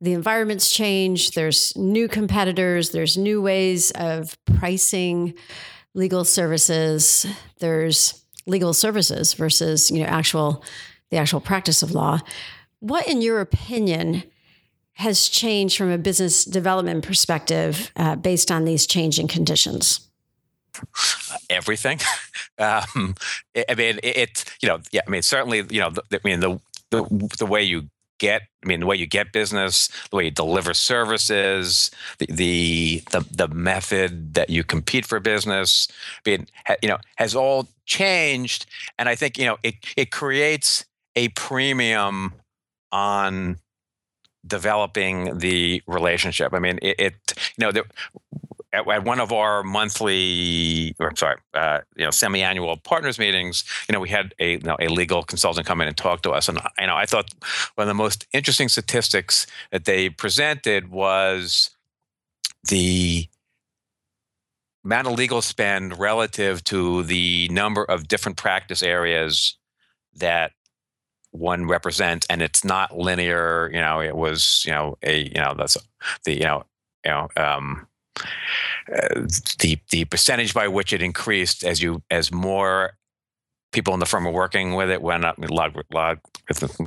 the 0.00 0.12
environment's 0.12 0.70
changed, 0.70 1.34
there's 1.34 1.76
new 1.76 2.06
competitors, 2.08 2.90
there's 2.90 3.16
new 3.16 3.42
ways 3.42 3.90
of 3.92 4.38
pricing 4.44 5.34
legal 5.94 6.24
services, 6.24 7.26
there's 7.58 8.24
legal 8.46 8.72
services 8.72 9.34
versus, 9.34 9.90
you 9.90 9.98
know, 9.98 10.06
actual 10.06 10.64
the 11.10 11.16
actual 11.16 11.40
practice 11.40 11.82
of 11.82 11.92
law. 11.92 12.20
What 12.80 13.08
in 13.08 13.22
your 13.22 13.40
opinion 13.40 14.22
has 14.92 15.28
changed 15.28 15.76
from 15.76 15.90
a 15.90 15.98
business 15.98 16.44
development 16.44 17.04
perspective 17.04 17.90
uh, 17.96 18.16
based 18.16 18.50
on 18.50 18.64
these 18.64 18.86
changing 18.86 19.28
conditions? 19.28 20.08
Everything. 21.50 21.98
um, 22.58 23.14
I 23.68 23.74
mean, 23.74 24.00
it, 24.02 24.44
you 24.60 24.68
know, 24.68 24.80
yeah, 24.90 25.02
I 25.06 25.10
mean, 25.10 25.22
certainly, 25.22 25.64
you 25.70 25.80
know, 25.80 25.90
the, 25.90 26.02
I 26.12 26.20
mean, 26.24 26.40
the, 26.40 26.60
the, 26.90 27.36
the 27.38 27.46
way 27.46 27.62
you 27.62 27.88
get 28.18 28.42
i 28.64 28.66
mean 28.66 28.80
the 28.80 28.86
way 28.86 28.96
you 28.96 29.06
get 29.06 29.32
business 29.32 29.88
the 30.10 30.16
way 30.16 30.24
you 30.24 30.30
deliver 30.30 30.74
services 30.74 31.90
the 32.18 32.26
the 32.26 33.02
the, 33.12 33.24
the 33.30 33.48
method 33.48 34.34
that 34.34 34.50
you 34.50 34.64
compete 34.64 35.06
for 35.06 35.20
business 35.20 35.88
i 36.26 36.30
mean 36.30 36.46
you 36.82 36.88
know 36.88 36.98
has 37.16 37.34
all 37.34 37.68
changed 37.86 38.66
and 38.98 39.08
i 39.08 39.14
think 39.14 39.38
you 39.38 39.44
know 39.44 39.56
it 39.62 39.76
it 39.96 40.10
creates 40.10 40.84
a 41.16 41.28
premium 41.28 42.32
on 42.92 43.56
developing 44.46 45.38
the 45.38 45.82
relationship 45.86 46.52
i 46.52 46.58
mean 46.58 46.78
it, 46.82 46.96
it 46.98 47.14
you 47.56 47.64
know 47.64 47.72
the, 47.72 47.84
at, 48.78 48.88
at, 48.88 49.04
one 49.04 49.20
of 49.20 49.32
our 49.32 49.62
monthly, 49.62 50.94
or 50.98 51.08
I'm 51.08 51.16
sorry, 51.16 51.36
uh, 51.54 51.80
you 51.96 52.04
know, 52.04 52.10
semi-annual 52.10 52.76
partners 52.78 53.18
meetings, 53.18 53.64
you 53.88 53.92
know, 53.92 54.00
we 54.00 54.08
had 54.08 54.34
a 54.38 54.52
you 54.52 54.58
know, 54.60 54.76
a 54.80 54.88
legal 54.88 55.22
consultant 55.22 55.66
come 55.66 55.80
in 55.80 55.88
and 55.88 55.96
talk 55.96 56.22
to 56.22 56.30
us, 56.30 56.48
and 56.48 56.58
you 56.78 56.86
know, 56.86 56.96
I 56.96 57.06
thought 57.06 57.32
one 57.74 57.84
of 57.84 57.88
the 57.88 57.94
most 57.94 58.26
interesting 58.32 58.68
statistics 58.68 59.46
that 59.70 59.84
they 59.84 60.10
presented 60.10 60.90
was 60.90 61.70
the 62.68 63.28
amount 64.84 65.06
of 65.06 65.14
legal 65.14 65.42
spend 65.42 65.98
relative 65.98 66.64
to 66.64 67.02
the 67.02 67.48
number 67.50 67.84
of 67.84 68.08
different 68.08 68.38
practice 68.38 68.82
areas 68.82 69.56
that 70.14 70.52
one 71.30 71.66
represents. 71.66 72.26
And 72.30 72.42
it's 72.42 72.64
not 72.64 72.96
linear. 72.96 73.70
You 73.72 73.80
know 73.80 74.00
it 74.00 74.16
was 74.16 74.64
you 74.66 74.72
know 74.72 74.96
a 75.02 75.24
you 75.24 75.40
know 75.40 75.54
that's 75.56 75.76
the 76.24 76.34
you 76.34 76.44
know 76.44 76.64
you 77.04 77.10
know 77.10 77.28
um 77.36 77.86
uh, 78.92 79.20
the 79.58 79.78
the 79.90 80.04
percentage 80.06 80.54
by 80.54 80.68
which 80.68 80.92
it 80.92 81.02
increased 81.02 81.64
as 81.64 81.82
you 81.82 82.02
as 82.10 82.32
more 82.32 82.92
people 83.72 83.94
in 83.94 84.00
the 84.00 84.06
firm 84.06 84.24
were 84.24 84.30
working 84.30 84.74
with 84.74 84.90
it 84.90 85.02
went 85.02 85.24
up 85.24 85.36
log, 85.50 85.76
log, 85.92 86.18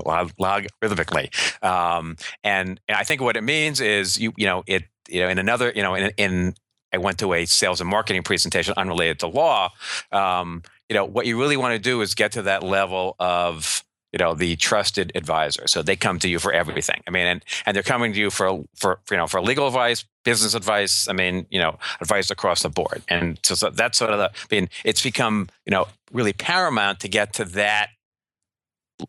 log, 0.06 0.32
logarithmically. 0.42 1.64
Um, 1.64 2.18
and, 2.44 2.80
and 2.88 2.98
I 2.98 3.04
think 3.04 3.22
what 3.22 3.38
it 3.38 3.44
means 3.44 3.80
is 3.80 4.20
you 4.20 4.34
you 4.36 4.46
know 4.46 4.64
it 4.68 4.84
you 5.08 5.22
know 5.22 5.30
in 5.30 5.38
another 5.38 5.72
you 5.76 5.84
know 5.84 5.96
in, 5.96 6.12
in 6.18 6.56
I 6.94 6.98
went 6.98 7.20
to 7.20 7.34
a 7.34 7.46
sales 7.46 7.80
and 7.80 7.90
marketing 7.90 8.24
presentation 8.24 8.74
unrelated 8.76 9.20
to 9.20 9.28
law. 9.28 9.72
Um, 10.12 10.64
you 10.90 10.96
know 10.96 11.06
what 11.06 11.26
you 11.26 11.40
really 11.40 11.58
want 11.58 11.74
to 11.74 11.80
do 11.80 12.02
is 12.02 12.16
get 12.16 12.34
to 12.34 12.44
that 12.44 12.64
level 12.64 13.16
of 13.20 13.84
you 14.12 14.18
know 14.18 14.34
the 14.34 14.56
trusted 14.56 15.12
advisor. 15.16 15.68
So 15.68 15.82
they 15.82 15.96
come 15.96 16.20
to 16.20 16.30
you 16.30 16.40
for 16.40 16.52
everything. 16.52 17.02
I 17.08 17.12
mean 17.12 17.28
and 17.28 17.46
and 17.66 17.76
they're 17.76 17.84
coming 17.84 18.14
to 18.14 18.20
you 18.20 18.30
for 18.30 18.64
for 18.76 19.00
you 19.10 19.18
know 19.18 19.28
for 19.28 19.42
legal 19.42 19.68
advice 19.68 20.06
business 20.24 20.54
advice 20.54 21.08
i 21.08 21.14
mean 21.14 21.48
you 21.50 21.60
know 21.60 21.80
advice 22.00 22.30
across 22.30 22.62
the 22.64 22.70
board. 22.70 23.04
And 23.08 23.40
so, 23.44 23.56
so 23.56 23.70
that's 23.70 23.98
sort 23.98 24.12
of 24.12 24.20
the 24.20 24.30
i 24.30 24.56
mean 24.56 24.70
it's 24.84 25.02
become 25.02 25.50
you 25.66 25.72
know 25.72 25.88
really 26.12 26.34
paramount 26.34 27.00
to 27.02 27.08
get 27.08 27.34
to 27.34 27.46
that 27.46 27.90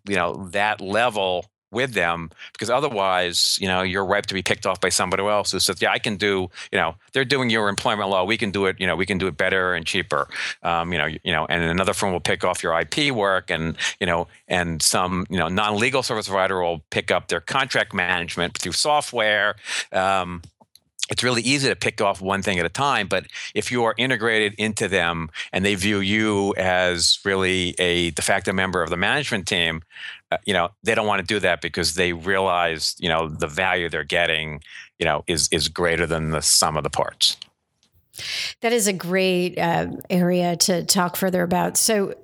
you 0.09 0.17
know 0.17 0.49
that 0.49 0.81
level 0.81 1.47
with 1.73 1.95
them 1.95 2.31
because 2.53 2.71
otherwise, 2.71 3.59
you 3.61 3.67
know, 3.67 3.83
you're 3.83 4.05
ripe 4.05 4.27
to 4.27 4.35
be 4.35 4.43
picked 4.43 4.67
off 4.67 4.81
by 4.81 4.91
somebody 4.91 5.23
else 5.25 5.53
who 5.53 5.59
says, 5.59 5.81
"Yeah, 5.81 5.91
I 5.91 5.99
can 5.99 6.17
do." 6.17 6.51
You 6.71 6.79
know, 6.79 6.95
they're 7.13 7.25
doing 7.25 7.51
your 7.51 7.69
employment 7.69 8.09
law. 8.09 8.25
We 8.25 8.37
can 8.37 8.51
do 8.51 8.67
it. 8.67 8.77
You 8.79 8.87
know, 8.87 8.97
we 8.97 9.07
can 9.07 9.19
do 9.19 9.27
it 9.27 9.37
better 9.37 9.75
and 9.75 9.87
cheaper. 9.87 10.29
Um, 10.63 10.93
you 10.93 10.99
know, 10.99 11.07
you 11.07 11.33
know, 11.33 11.47
and 11.49 11.63
another 11.65 11.95
firm 11.95 12.13
will 12.13 12.21
pick 12.21 12.45
off 12.45 12.63
your 12.63 12.79
IP 12.79 13.13
work, 13.13 13.51
and 13.51 13.77
you 13.99 14.07
know, 14.07 14.29
and 14.49 14.83
some 14.83 15.27
you 15.31 15.39
know 15.39 15.49
non-legal 15.49 16.03
service 16.03 16.29
provider 16.29 16.63
will 16.63 16.83
pick 16.91 17.11
up 17.11 17.29
their 17.29 17.41
contract 17.41 17.95
management 17.95 18.59
through 18.59 18.73
software. 18.73 19.57
Um, 19.93 20.43
it's 21.11 21.23
really 21.23 21.43
easy 21.43 21.69
to 21.69 21.77
pick 21.77 22.01
off 22.01 22.21
one 22.21 22.43
thing 22.43 22.59
at 22.59 22.65
a 22.65 22.71
time 22.71 23.07
but 23.09 23.27
if 23.55 23.71
you 23.73 23.85
are 23.85 23.95
integrated 23.99 24.55
into 24.55 24.89
them 24.89 25.29
and 25.53 25.65
they 25.65 25.75
view 25.75 25.99
you 25.99 26.55
as 26.57 27.19
really 27.25 27.75
a 27.79 28.11
de 28.11 28.23
facto 28.23 28.53
member 28.53 28.83
of 28.83 28.91
the 28.91 28.97
management 28.97 29.47
team 29.47 29.83
you 30.45 30.55
know 30.55 30.69
they 30.83 30.95
don't 30.95 31.07
want 31.07 31.21
to 31.21 31.27
do 31.27 31.41
that 31.41 31.61
because 31.61 31.95
they 31.95 32.13
realize 32.13 32.95
you 32.99 33.09
know 33.09 33.29
the 33.29 33.47
value 33.47 33.89
they're 33.89 34.05
getting 34.05 34.61
you 34.99 35.05
know 35.05 35.25
is 35.27 35.49
is 35.53 35.69
greater 35.69 36.07
than 36.07 36.31
the 36.31 36.43
sum 36.43 36.77
of 36.77 36.85
the 36.85 36.91
parts 36.91 37.37
that 38.61 38.73
is 38.73 38.87
a 38.87 38.93
great 38.93 39.59
uh, 39.59 39.87
area 40.11 40.57
to 40.57 40.85
talk 40.85 41.17
further 41.17 41.43
about 41.43 41.77
so 41.77 42.15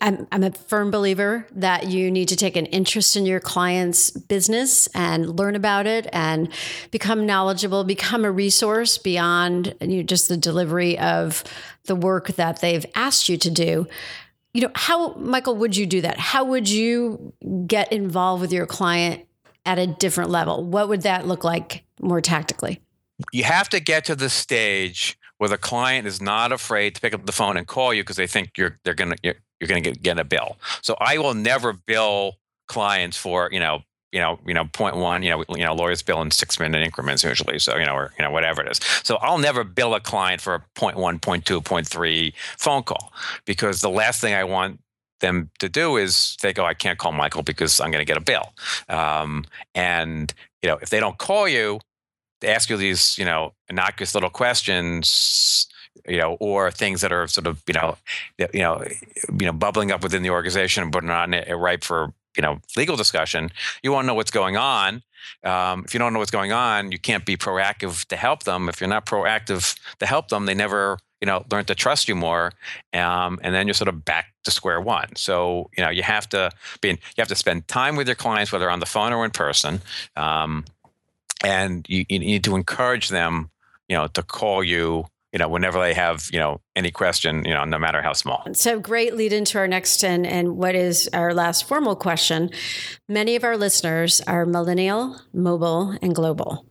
I'm, 0.00 0.26
I'm 0.32 0.42
a 0.42 0.52
firm 0.52 0.90
believer 0.90 1.46
that 1.52 1.88
you 1.88 2.10
need 2.10 2.28
to 2.28 2.36
take 2.36 2.56
an 2.56 2.64
interest 2.66 3.14
in 3.14 3.26
your 3.26 3.40
client's 3.40 4.10
business 4.10 4.86
and 4.94 5.38
learn 5.38 5.54
about 5.54 5.86
it 5.86 6.06
and 6.14 6.48
become 6.90 7.26
knowledgeable, 7.26 7.84
become 7.84 8.24
a 8.24 8.32
resource 8.32 8.96
beyond 8.96 9.74
you 9.82 9.98
know, 9.98 10.02
just 10.02 10.28
the 10.28 10.36
delivery 10.38 10.98
of 10.98 11.44
the 11.84 11.94
work 11.94 12.28
that 12.28 12.62
they've 12.62 12.86
asked 12.94 13.28
you 13.28 13.36
to 13.36 13.50
do. 13.50 13.86
You 14.56 14.62
know, 14.62 14.70
how, 14.74 15.12
Michael, 15.16 15.54
would 15.56 15.76
you 15.76 15.84
do 15.84 16.00
that? 16.00 16.18
How 16.18 16.42
would 16.42 16.66
you 16.66 17.34
get 17.66 17.92
involved 17.92 18.40
with 18.40 18.54
your 18.54 18.64
client 18.64 19.26
at 19.66 19.78
a 19.78 19.86
different 19.86 20.30
level? 20.30 20.64
What 20.64 20.88
would 20.88 21.02
that 21.02 21.26
look 21.26 21.44
like 21.44 21.84
more 22.00 22.22
tactically? 22.22 22.80
You 23.32 23.44
have 23.44 23.68
to 23.68 23.80
get 23.80 24.06
to 24.06 24.14
the 24.16 24.30
stage 24.30 25.18
where 25.36 25.50
the 25.50 25.58
client 25.58 26.06
is 26.06 26.22
not 26.22 26.52
afraid 26.52 26.94
to 26.94 27.02
pick 27.02 27.12
up 27.12 27.26
the 27.26 27.32
phone 27.32 27.58
and 27.58 27.66
call 27.66 27.92
you 27.92 28.02
because 28.02 28.16
they 28.16 28.26
think 28.26 28.56
you're 28.56 28.78
they're 28.82 28.94
gonna 28.94 29.16
you're, 29.22 29.34
you're 29.60 29.68
gonna 29.68 29.82
get, 29.82 30.02
get 30.02 30.18
a 30.18 30.24
bill. 30.24 30.56
So 30.80 30.96
I 31.00 31.18
will 31.18 31.34
never 31.34 31.74
bill 31.74 32.36
clients 32.66 33.18
for 33.18 33.50
you 33.52 33.60
know 33.60 33.82
you 34.16 34.22
know 34.22 34.38
you 34.46 34.54
know 34.54 34.64
point 34.72 34.96
one 34.96 35.22
you 35.22 35.30
know 35.30 35.44
you 35.50 35.64
know 35.64 35.74
lawyers 35.74 36.02
bill 36.02 36.22
in 36.22 36.30
six 36.30 36.58
minute 36.58 36.82
increments 36.82 37.22
usually 37.22 37.58
so 37.58 37.76
you 37.76 37.84
know 37.84 37.92
or 37.92 38.14
you 38.18 38.24
know 38.24 38.30
whatever 38.30 38.62
it 38.62 38.70
is 38.70 38.80
so 39.02 39.16
i'll 39.16 39.36
never 39.36 39.62
bill 39.62 39.94
a 39.94 40.00
client 40.00 40.40
for 40.40 40.54
a 40.54 40.60
point 40.74 40.96
one 40.96 41.18
point 41.18 41.44
two 41.44 41.60
point 41.60 41.86
three 41.86 42.32
phone 42.56 42.82
call 42.82 43.12
because 43.44 43.82
the 43.82 43.90
last 43.90 44.20
thing 44.22 44.32
i 44.32 44.42
want 44.42 44.80
them 45.20 45.50
to 45.58 45.68
do 45.68 45.98
is 45.98 46.36
they 46.40 46.54
go 46.54 46.64
i 46.64 46.72
can't 46.72 46.98
call 46.98 47.12
michael 47.12 47.42
because 47.42 47.78
i'm 47.78 47.90
going 47.90 48.00
to 48.00 48.10
get 48.10 48.16
a 48.16 48.20
bill 48.32 48.54
um, 48.88 49.44
and 49.74 50.32
you 50.62 50.70
know 50.70 50.78
if 50.80 50.88
they 50.88 50.98
don't 50.98 51.18
call 51.18 51.46
you 51.46 51.78
they 52.40 52.48
ask 52.48 52.68
you 52.68 52.76
these, 52.76 53.16
you 53.18 53.24
know, 53.24 53.54
innocuous 53.68 54.14
little 54.14 54.30
questions, 54.30 55.66
you 56.06 56.18
know, 56.18 56.36
or 56.40 56.70
things 56.70 57.00
that 57.00 57.12
are 57.12 57.26
sort 57.26 57.46
of, 57.46 57.62
you 57.66 57.74
know, 57.74 57.96
you 58.38 58.60
know, 58.60 58.84
you 59.38 59.46
know, 59.46 59.52
bubbling 59.52 59.90
up 59.90 60.02
within 60.02 60.22
the 60.22 60.30
organization, 60.30 60.90
but 60.90 61.02
not 61.02 61.30
ripe 61.50 61.82
for 61.82 62.12
you 62.36 62.42
know 62.42 62.60
legal 62.76 62.96
discussion. 62.96 63.50
You 63.82 63.92
want 63.92 64.04
to 64.04 64.06
know 64.06 64.14
what's 64.14 64.30
going 64.30 64.56
on. 64.56 65.02
Um, 65.42 65.84
if 65.84 65.94
you 65.94 65.98
don't 65.98 66.12
know 66.12 66.18
what's 66.18 66.30
going 66.30 66.52
on, 66.52 66.92
you 66.92 66.98
can't 66.98 67.24
be 67.24 67.36
proactive 67.36 68.04
to 68.06 68.16
help 68.16 68.44
them. 68.44 68.68
If 68.68 68.80
you're 68.80 68.88
not 68.88 69.06
proactive 69.06 69.78
to 69.98 70.06
help 70.06 70.28
them, 70.28 70.46
they 70.46 70.54
never 70.54 70.98
you 71.20 71.26
know 71.26 71.44
learn 71.50 71.64
to 71.64 71.74
trust 71.74 72.08
you 72.08 72.14
more 72.14 72.52
um, 72.92 73.38
and 73.42 73.54
then 73.54 73.66
you're 73.66 73.74
sort 73.74 73.88
of 73.88 74.04
back 74.04 74.34
to 74.44 74.50
square 74.50 74.80
one 74.80 75.08
so 75.16 75.70
you 75.76 75.82
know 75.82 75.90
you 75.90 76.02
have 76.02 76.28
to 76.28 76.50
be 76.80 76.88
you 76.88 76.96
have 77.18 77.28
to 77.28 77.34
spend 77.34 77.66
time 77.68 77.96
with 77.96 78.06
your 78.06 78.14
clients 78.14 78.52
whether 78.52 78.70
on 78.70 78.80
the 78.80 78.86
phone 78.86 79.12
or 79.12 79.24
in 79.24 79.30
person 79.30 79.80
um, 80.16 80.64
and 81.42 81.86
you, 81.88 82.04
you 82.08 82.18
need 82.18 82.44
to 82.44 82.54
encourage 82.54 83.08
them 83.08 83.50
you 83.88 83.96
know 83.96 84.06
to 84.08 84.22
call 84.22 84.62
you 84.62 85.06
you 85.32 85.38
know, 85.38 85.48
whenever 85.48 85.78
they 85.80 85.92
have, 85.92 86.26
you 86.32 86.38
know, 86.38 86.60
any 86.74 86.90
question, 86.90 87.44
you 87.44 87.52
know, 87.52 87.64
no 87.64 87.78
matter 87.78 88.00
how 88.00 88.12
small. 88.12 88.46
So 88.52 88.78
great 88.80 89.14
lead 89.14 89.32
into 89.32 89.58
our 89.58 89.68
next 89.68 90.04
and 90.04 90.26
and 90.26 90.56
what 90.56 90.74
is 90.74 91.08
our 91.12 91.34
last 91.34 91.66
formal 91.66 91.96
question. 91.96 92.50
Many 93.08 93.36
of 93.36 93.44
our 93.44 93.56
listeners 93.56 94.20
are 94.22 94.46
millennial, 94.46 95.20
mobile, 95.34 95.96
and 96.00 96.14
global. 96.14 96.66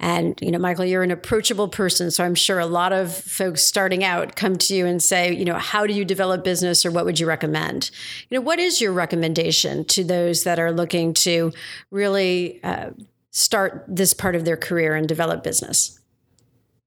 And, 0.00 0.38
you 0.40 0.50
know, 0.50 0.58
Michael, 0.58 0.84
you're 0.84 1.02
an 1.02 1.10
approachable 1.10 1.68
person. 1.68 2.10
So 2.10 2.24
I'm 2.24 2.36
sure 2.36 2.58
a 2.58 2.66
lot 2.66 2.92
of 2.92 3.12
folks 3.12 3.62
starting 3.62 4.04
out 4.04 4.36
come 4.36 4.56
to 4.56 4.74
you 4.74 4.86
and 4.86 5.02
say, 5.02 5.34
you 5.34 5.44
know, 5.44 5.58
how 5.58 5.86
do 5.86 5.92
you 5.92 6.04
develop 6.04 6.44
business 6.44 6.86
or 6.86 6.90
what 6.92 7.04
would 7.04 7.18
you 7.18 7.26
recommend? 7.26 7.90
You 8.30 8.38
know, 8.38 8.42
what 8.42 8.60
is 8.60 8.80
your 8.80 8.92
recommendation 8.92 9.84
to 9.86 10.04
those 10.04 10.44
that 10.44 10.60
are 10.60 10.70
looking 10.70 11.14
to 11.14 11.52
really 11.90 12.62
uh, 12.62 12.90
start 13.32 13.84
this 13.88 14.14
part 14.14 14.36
of 14.36 14.44
their 14.44 14.56
career 14.56 14.94
and 14.94 15.08
develop 15.08 15.42
business? 15.42 15.98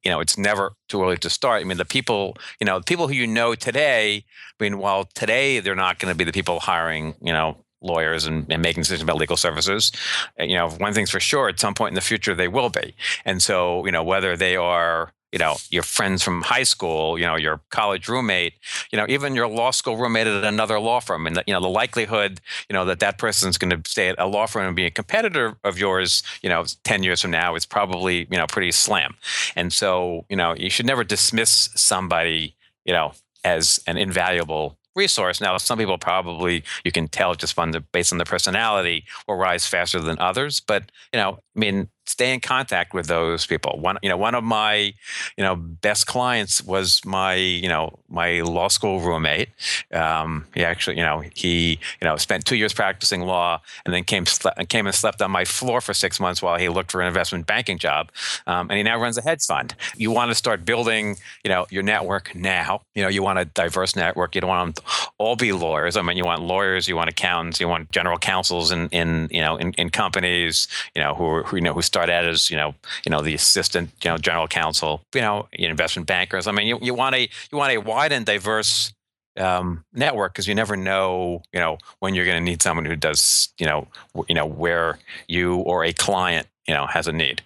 You 0.03 0.11
know, 0.11 0.19
it's 0.19 0.37
never 0.37 0.73
too 0.89 1.03
early 1.03 1.17
to 1.17 1.29
start. 1.29 1.61
I 1.61 1.63
mean, 1.63 1.77
the 1.77 1.85
people, 1.85 2.37
you 2.59 2.65
know, 2.65 2.79
the 2.79 2.85
people 2.85 3.07
who 3.07 3.13
you 3.13 3.27
know 3.27 3.55
today, 3.55 4.25
I 4.59 4.63
mean, 4.63 4.77
while 4.77 5.05
today 5.05 5.59
they're 5.59 5.75
not 5.75 5.99
going 5.99 6.11
to 6.11 6.17
be 6.17 6.23
the 6.23 6.31
people 6.31 6.59
hiring, 6.59 7.15
you 7.21 7.33
know, 7.33 7.57
lawyers 7.81 8.25
and, 8.25 8.45
and, 8.51 8.61
making 8.61 8.81
decisions 8.81 9.03
about 9.03 9.17
legal 9.17 9.37
services. 9.37 9.91
You 10.37 10.55
know, 10.55 10.69
one 10.69 10.93
thing's 10.93 11.09
for 11.09 11.19
sure, 11.19 11.49
at 11.49 11.59
some 11.59 11.73
point 11.73 11.91
in 11.91 11.95
the 11.95 12.01
future, 12.01 12.35
they 12.35 12.47
will 12.47 12.69
be. 12.69 12.95
And 13.25 13.41
so, 13.41 13.85
you 13.85 13.91
know, 13.91 14.03
whether 14.03 14.37
they 14.37 14.55
are 14.55 15.11
you 15.31 15.39
know 15.39 15.55
your 15.69 15.83
friends 15.83 16.23
from 16.23 16.41
high 16.41 16.63
school 16.63 17.17
you 17.17 17.25
know 17.25 17.35
your 17.35 17.61
college 17.69 18.07
roommate 18.07 18.53
you 18.91 18.97
know 18.97 19.05
even 19.07 19.35
your 19.35 19.47
law 19.47 19.71
school 19.71 19.97
roommate 19.97 20.27
at 20.27 20.43
another 20.43 20.79
law 20.79 20.99
firm 20.99 21.27
and 21.27 21.35
the, 21.35 21.43
you 21.47 21.53
know 21.53 21.61
the 21.61 21.69
likelihood 21.69 22.39
you 22.69 22.73
know 22.73 22.85
that 22.85 22.99
that 22.99 23.17
person's 23.17 23.57
going 23.57 23.69
to 23.69 23.89
stay 23.89 24.09
at 24.09 24.15
a 24.19 24.27
law 24.27 24.45
firm 24.45 24.67
and 24.67 24.75
be 24.75 24.85
a 24.85 24.91
competitor 24.91 25.55
of 25.63 25.77
yours 25.77 26.23
you 26.41 26.49
know 26.49 26.63
10 26.83 27.03
years 27.03 27.21
from 27.21 27.31
now 27.31 27.55
is 27.55 27.65
probably 27.65 28.27
you 28.29 28.37
know 28.37 28.45
pretty 28.47 28.71
slim 28.71 29.15
and 29.55 29.73
so 29.73 30.25
you 30.29 30.35
know 30.35 30.53
you 30.55 30.69
should 30.69 30.85
never 30.85 31.03
dismiss 31.03 31.69
somebody 31.75 32.55
you 32.85 32.93
know 32.93 33.13
as 33.43 33.79
an 33.87 33.97
invaluable 33.97 34.77
resource. 34.95 35.39
Now, 35.39 35.57
some 35.57 35.77
people 35.77 35.97
probably 35.97 36.63
you 36.83 36.91
can 36.91 37.07
tell 37.07 37.35
just 37.35 37.57
on 37.57 37.71
the 37.71 37.79
based 37.79 38.11
on 38.11 38.17
their 38.17 38.25
personality 38.25 39.05
will 39.27 39.35
rise 39.35 39.65
faster 39.65 39.99
than 39.99 40.19
others. 40.19 40.59
But 40.59 40.91
you 41.13 41.19
know, 41.19 41.39
I 41.55 41.59
mean, 41.59 41.89
stay 42.11 42.33
in 42.33 42.39
contact 42.39 42.93
with 42.93 43.07
those 43.07 43.45
people. 43.45 43.79
One, 43.79 43.97
you 44.03 44.09
know, 44.09 44.17
one 44.17 44.35
of 44.35 44.43
my, 44.43 44.93
you 45.37 45.43
know, 45.43 45.55
best 45.55 46.07
clients 46.07 46.61
was 46.63 47.03
my, 47.05 47.35
you 47.35 47.69
know, 47.69 47.97
my 48.09 48.41
law 48.41 48.67
school 48.67 48.99
roommate. 48.99 49.49
Um, 49.93 50.45
he 50.53 50.63
actually, 50.63 50.97
you 50.97 51.03
know, 51.03 51.23
he, 51.33 51.79
you 52.01 52.05
know, 52.07 52.17
spent 52.17 52.45
two 52.45 52.57
years 52.57 52.73
practicing 52.73 53.21
law 53.21 53.61
and 53.85 53.93
then 53.93 54.03
came 54.03 54.25
came 54.69 54.85
and 54.85 54.95
slept 54.95 55.21
on 55.21 55.31
my 55.31 55.45
floor 55.45 55.81
for 55.81 55.93
six 55.93 56.19
months 56.19 56.41
while 56.41 56.57
he 56.57 56.69
looked 56.69 56.91
for 56.91 57.01
an 57.01 57.07
investment 57.07 57.47
banking 57.47 57.77
job. 57.77 58.11
Um, 58.45 58.69
and 58.69 58.77
he 58.77 58.83
now 58.83 58.99
runs 58.99 59.17
a 59.17 59.21
hedge 59.21 59.45
fund. 59.45 59.73
You 59.95 60.11
want 60.11 60.29
to 60.31 60.35
start 60.35 60.65
building, 60.65 61.17
you 61.43 61.49
know, 61.49 61.65
your 61.69 61.83
network 61.83 62.35
now. 62.35 62.81
You 62.95 63.03
know, 63.03 63.09
you 63.09 63.23
want 63.23 63.39
a 63.39 63.45
diverse 63.45 63.95
network. 63.95 64.35
You 64.35 64.41
don't 64.41 64.49
want 64.49 64.75
them 64.75 64.83
to 64.83 65.09
all 65.17 65.35
be 65.35 65.53
lawyers. 65.53 65.95
I 65.95 66.01
mean, 66.01 66.17
you 66.17 66.25
want 66.25 66.41
lawyers, 66.41 66.87
you 66.87 66.95
want 66.95 67.09
accountants, 67.09 67.59
you 67.59 67.67
want 67.67 67.91
general 67.91 68.17
counsels 68.17 68.71
in, 68.71 68.89
in 68.89 69.29
you 69.31 69.41
know, 69.41 69.55
in, 69.55 69.73
in 69.73 69.89
companies, 69.89 70.67
you 70.95 71.01
know, 71.01 71.13
who, 71.13 71.43
who 71.43 71.55
you 71.57 71.61
know 71.61 71.73
who 71.73 71.81
start 71.81 72.00
out 72.09 72.25
as 72.25 72.49
you 72.49 72.57
know 72.57 72.73
you 73.05 73.09
know 73.09 73.21
the 73.21 73.33
assistant 73.33 73.89
you 74.03 74.09
know 74.09 74.17
general 74.17 74.47
counsel 74.47 75.03
you 75.13 75.21
know 75.21 75.47
investment 75.53 76.07
bankers. 76.07 76.47
I 76.47 76.51
mean 76.51 76.67
you, 76.67 76.79
you 76.81 76.93
want 76.93 77.15
a 77.15 77.29
you 77.51 77.57
want 77.57 77.73
a 77.73 77.77
wide 77.77 78.11
and 78.11 78.25
diverse 78.25 78.93
um, 79.37 79.83
network 79.93 80.33
because 80.33 80.47
you 80.47 80.55
never 80.55 80.75
know 80.75 81.41
you 81.53 81.59
know 81.59 81.77
when 81.99 82.15
you're 82.15 82.25
going 82.25 82.37
to 82.37 82.43
need 82.43 82.61
someone 82.61 82.85
who 82.85 82.95
does 82.95 83.49
you 83.57 83.65
know 83.65 83.87
you 84.27 84.35
know 84.35 84.45
where 84.45 84.99
you 85.27 85.55
or 85.57 85.83
a 85.83 85.93
client 85.93 86.47
you 86.67 86.73
know 86.73 86.85
has 86.87 87.07
a 87.07 87.11
need 87.11 87.41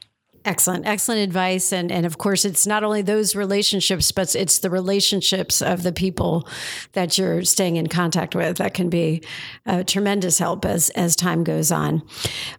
Excellent, 0.45 0.86
excellent 0.86 1.21
advice, 1.21 1.73
and 1.73 1.91
and 1.91 2.05
of 2.05 2.19
course, 2.19 2.45
it's 2.45 2.67
not 2.67 2.84
only 2.84 3.01
those 3.01 3.36
relationships, 3.36 4.12
but 4.12 4.36
it's 4.36 4.60
the 4.60 4.69
relationships 4.69 5.60
of 5.60 5.81
the 5.81 5.91
people 5.91 6.47
that 6.93 7.17
you're 7.17 7.43
staying 7.43 7.77
in 7.77 7.88
contact 7.88 8.36
with 8.36 8.58
that 8.58 8.75
can 8.75 8.88
be 8.88 9.23
a 9.65 9.84
tremendous 9.84 10.38
help 10.38 10.63
as 10.63 10.91
as 10.91 11.15
time 11.15 11.43
goes 11.43 11.71
on. 11.71 12.03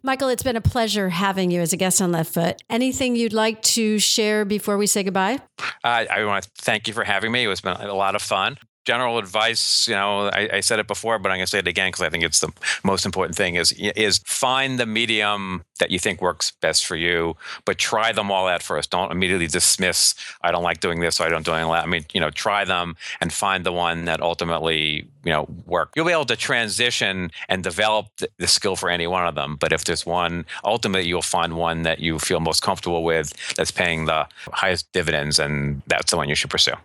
Michael, 0.03 0.29
it's 0.29 0.43
been 0.43 0.57
a 0.57 0.61
pleasure 0.61 1.11
having 1.11 1.53
you 1.53 1.61
as 1.61 1.73
a 1.73 1.77
guest 1.77 2.03
on 2.03 2.11
Left 2.11 2.35
Foot. 2.35 2.61
Anything 2.69 3.15
you'd 3.15 3.33
like 3.33 3.63
to 3.63 4.01
share 4.01 4.45
before 4.45 4.77
we 4.77 4.89
say 4.89 5.05
goodbye? 5.05 5.39
Uh, 5.85 6.07
I 6.11 6.25
want 6.25 6.43
to 6.43 6.51
thank 6.59 6.89
you 6.89 6.95
for 6.95 7.05
having 7.05 7.31
me. 7.31 7.45
It 7.45 7.49
was 7.49 7.61
been 7.61 7.77
a 7.77 7.95
lot 7.95 8.17
of 8.17 8.23
fun 8.23 8.59
general 8.87 9.19
advice, 9.19 9.89
you 9.89 9.95
know, 9.95 10.29
I, 10.29 10.49
I 10.55 10.61
said 10.61 10.79
it 10.79 10.87
before, 10.87 11.19
but 11.19 11.31
I'm 11.31 11.39
going 11.39 11.47
to 11.47 11.51
say 11.51 11.59
it 11.59 11.69
again 11.69 11.89
because 11.89 12.03
I 12.03 12.09
think 12.09 12.25
it's 12.25 12.41
the 12.41 12.53
most 12.85 13.05
important 13.05 13.37
thing 13.37 13.57
is 13.57 13.73
is 13.73 14.19
find 14.25 14.79
the 14.79 14.87
medium 14.87 15.65
that 15.81 15.91
you 15.91 15.99
think 15.99 16.23
works 16.23 16.53
best 16.63 16.87
for 16.87 16.97
you, 16.97 17.37
but 17.65 17.77
try 17.79 18.13
them 18.13 18.31
all 18.31 18.47
out 18.47 18.63
first. 18.63 18.91
Don't 18.91 19.11
immediately 19.11 19.49
dismiss. 19.49 20.15
I 20.41 20.53
don't 20.53 20.63
like 20.63 20.81
doing 20.81 21.01
this, 21.01 21.17
so 21.17 21.25
I 21.25 21.29
don't 21.29 21.45
do 21.45 21.51
that. 21.51 21.61
I 21.61 21.87
mean, 21.87 22.07
you 22.15 22.21
know, 22.21 22.31
try 22.31 22.65
them 22.65 22.97
and 23.21 23.33
find 23.33 23.67
the 23.67 23.73
one 23.73 24.05
that 24.07 24.21
ultimately 24.23 25.09
you 25.25 25.33
know 25.33 25.49
work. 25.67 25.91
You'll 25.97 26.07
be 26.07 26.13
able 26.13 26.25
to 26.27 26.37
transition 26.37 27.33
and 27.49 27.63
develop 27.65 28.07
the 28.39 28.47
skill 28.47 28.77
for 28.77 28.89
any 28.89 29.09
one 29.09 29.27
of 29.27 29.35
them. 29.35 29.57
But 29.57 29.73
if 29.73 29.85
there's 29.85 30.07
one, 30.07 30.47
ultimately 30.65 31.09
you'll 31.09 31.23
find 31.23 31.57
one 31.57 31.83
that 31.83 31.99
you 31.99 32.21
feel 32.21 32.39
most 32.39 32.63
comfortable 32.63 33.03
with 33.03 33.35
that's 33.57 33.73
paying 33.73 34.07
the 34.07 34.29
highest 34.53 34.91
dividends, 34.93 35.41
and 35.41 35.83
that's 35.89 36.13
the 36.13 36.17
one 36.17 36.29
you 36.29 36.37
should 36.37 36.51
pursue. 36.51 36.77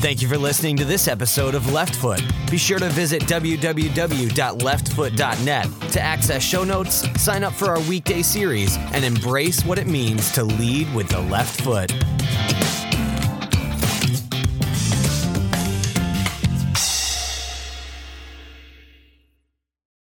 Thank 0.00 0.22
you 0.22 0.28
for 0.28 0.38
listening 0.38 0.78
to 0.78 0.86
this 0.86 1.08
episode 1.08 1.54
of 1.54 1.70
Left 1.72 1.94
Foot. 1.94 2.22
Be 2.50 2.56
sure 2.56 2.78
to 2.78 2.88
visit 2.88 3.20
www.leftfoot.net 3.24 5.92
to 5.92 6.00
access 6.00 6.42
show 6.42 6.64
notes, 6.64 7.22
sign 7.22 7.44
up 7.44 7.52
for 7.52 7.68
our 7.68 7.80
weekday 7.80 8.22
series, 8.22 8.78
and 8.94 9.04
embrace 9.04 9.62
what 9.62 9.78
it 9.78 9.86
means 9.86 10.32
to 10.32 10.42
lead 10.42 10.90
with 10.94 11.10
the 11.10 11.20
left 11.20 11.60
foot. 11.60 11.92